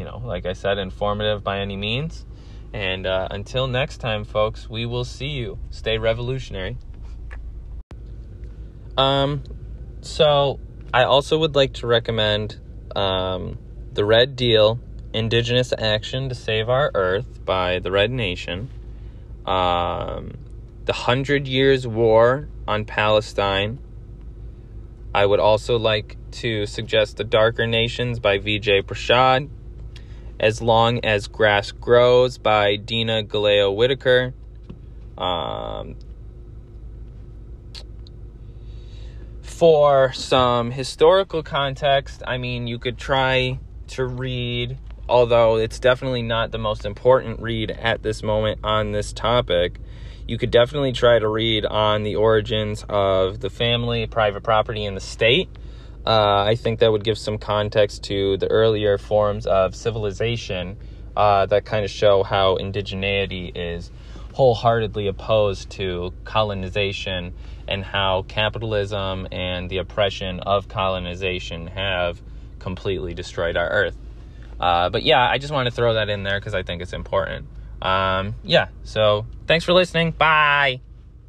you 0.00 0.06
know, 0.06 0.22
like 0.24 0.46
I 0.46 0.54
said, 0.54 0.78
informative 0.78 1.44
by 1.44 1.58
any 1.58 1.76
means. 1.76 2.24
And 2.72 3.06
uh, 3.06 3.28
until 3.30 3.66
next 3.66 3.98
time, 3.98 4.24
folks, 4.24 4.70
we 4.70 4.86
will 4.86 5.04
see 5.04 5.28
you. 5.28 5.58
Stay 5.68 5.98
revolutionary. 5.98 6.78
Um, 8.96 9.42
so 10.00 10.58
I 10.94 11.04
also 11.04 11.36
would 11.38 11.54
like 11.54 11.74
to 11.74 11.86
recommend 11.86 12.58
um, 12.96 13.58
the 13.92 14.06
Red 14.06 14.36
Deal 14.36 14.80
Indigenous 15.12 15.74
Action 15.76 16.30
to 16.30 16.34
Save 16.34 16.70
Our 16.70 16.90
Earth 16.94 17.44
by 17.44 17.78
the 17.78 17.90
Red 17.90 18.10
Nation. 18.10 18.70
Um, 19.44 20.32
the 20.86 20.94
Hundred 20.94 21.46
Years 21.46 21.86
War 21.86 22.48
on 22.66 22.86
Palestine. 22.86 23.78
I 25.14 25.26
would 25.26 25.40
also 25.40 25.78
like 25.78 26.16
to 26.30 26.64
suggest 26.64 27.18
The 27.18 27.24
Darker 27.24 27.66
Nations 27.66 28.18
by 28.18 28.38
Vijay 28.38 28.82
Prashad. 28.82 29.50
As 30.40 30.62
Long 30.62 31.04
as 31.04 31.26
Grass 31.26 31.70
Grows 31.70 32.38
by 32.38 32.76
Dina 32.76 33.22
Gilio-Whitaker. 33.22 34.32
Um, 35.18 35.96
for 39.42 40.14
some 40.14 40.70
historical 40.70 41.42
context, 41.42 42.22
I 42.26 42.38
mean, 42.38 42.66
you 42.66 42.78
could 42.78 42.96
try 42.96 43.58
to 43.88 44.06
read, 44.06 44.78
although 45.06 45.56
it's 45.56 45.78
definitely 45.78 46.22
not 46.22 46.52
the 46.52 46.58
most 46.58 46.86
important 46.86 47.40
read 47.40 47.70
at 47.70 48.02
this 48.02 48.22
moment 48.22 48.60
on 48.64 48.92
this 48.92 49.12
topic. 49.12 49.78
You 50.26 50.38
could 50.38 50.50
definitely 50.50 50.92
try 50.92 51.18
to 51.18 51.28
read 51.28 51.66
on 51.66 52.02
the 52.02 52.16
origins 52.16 52.82
of 52.88 53.40
the 53.40 53.50
family, 53.50 54.06
private 54.06 54.42
property, 54.42 54.86
and 54.86 54.96
the 54.96 55.02
state. 55.02 55.50
Uh, 56.06 56.44
I 56.44 56.54
think 56.54 56.80
that 56.80 56.90
would 56.90 57.04
give 57.04 57.18
some 57.18 57.38
context 57.38 58.04
to 58.04 58.36
the 58.38 58.50
earlier 58.50 58.98
forms 58.98 59.46
of 59.46 59.74
civilization 59.74 60.76
uh, 61.16 61.46
that 61.46 61.64
kind 61.64 61.84
of 61.84 61.90
show 61.90 62.22
how 62.22 62.56
indigeneity 62.56 63.52
is 63.54 63.90
wholeheartedly 64.32 65.06
opposed 65.08 65.70
to 65.70 66.14
colonization 66.24 67.34
and 67.68 67.84
how 67.84 68.24
capitalism 68.28 69.28
and 69.30 69.68
the 69.68 69.78
oppression 69.78 70.40
of 70.40 70.68
colonization 70.68 71.66
have 71.66 72.20
completely 72.58 73.12
destroyed 73.14 73.56
our 73.56 73.68
earth. 73.68 73.96
Uh, 74.58 74.90
but 74.90 75.02
yeah, 75.02 75.28
I 75.28 75.38
just 75.38 75.52
want 75.52 75.66
to 75.66 75.70
throw 75.70 75.94
that 75.94 76.08
in 76.08 76.22
there 76.22 76.38
because 76.38 76.54
I 76.54 76.62
think 76.62 76.82
it's 76.82 76.92
important. 76.92 77.46
Um, 77.82 78.34
yeah, 78.42 78.68
so 78.84 79.26
thanks 79.46 79.64
for 79.64 79.72
listening. 79.72 80.12
Bye. 80.12 80.80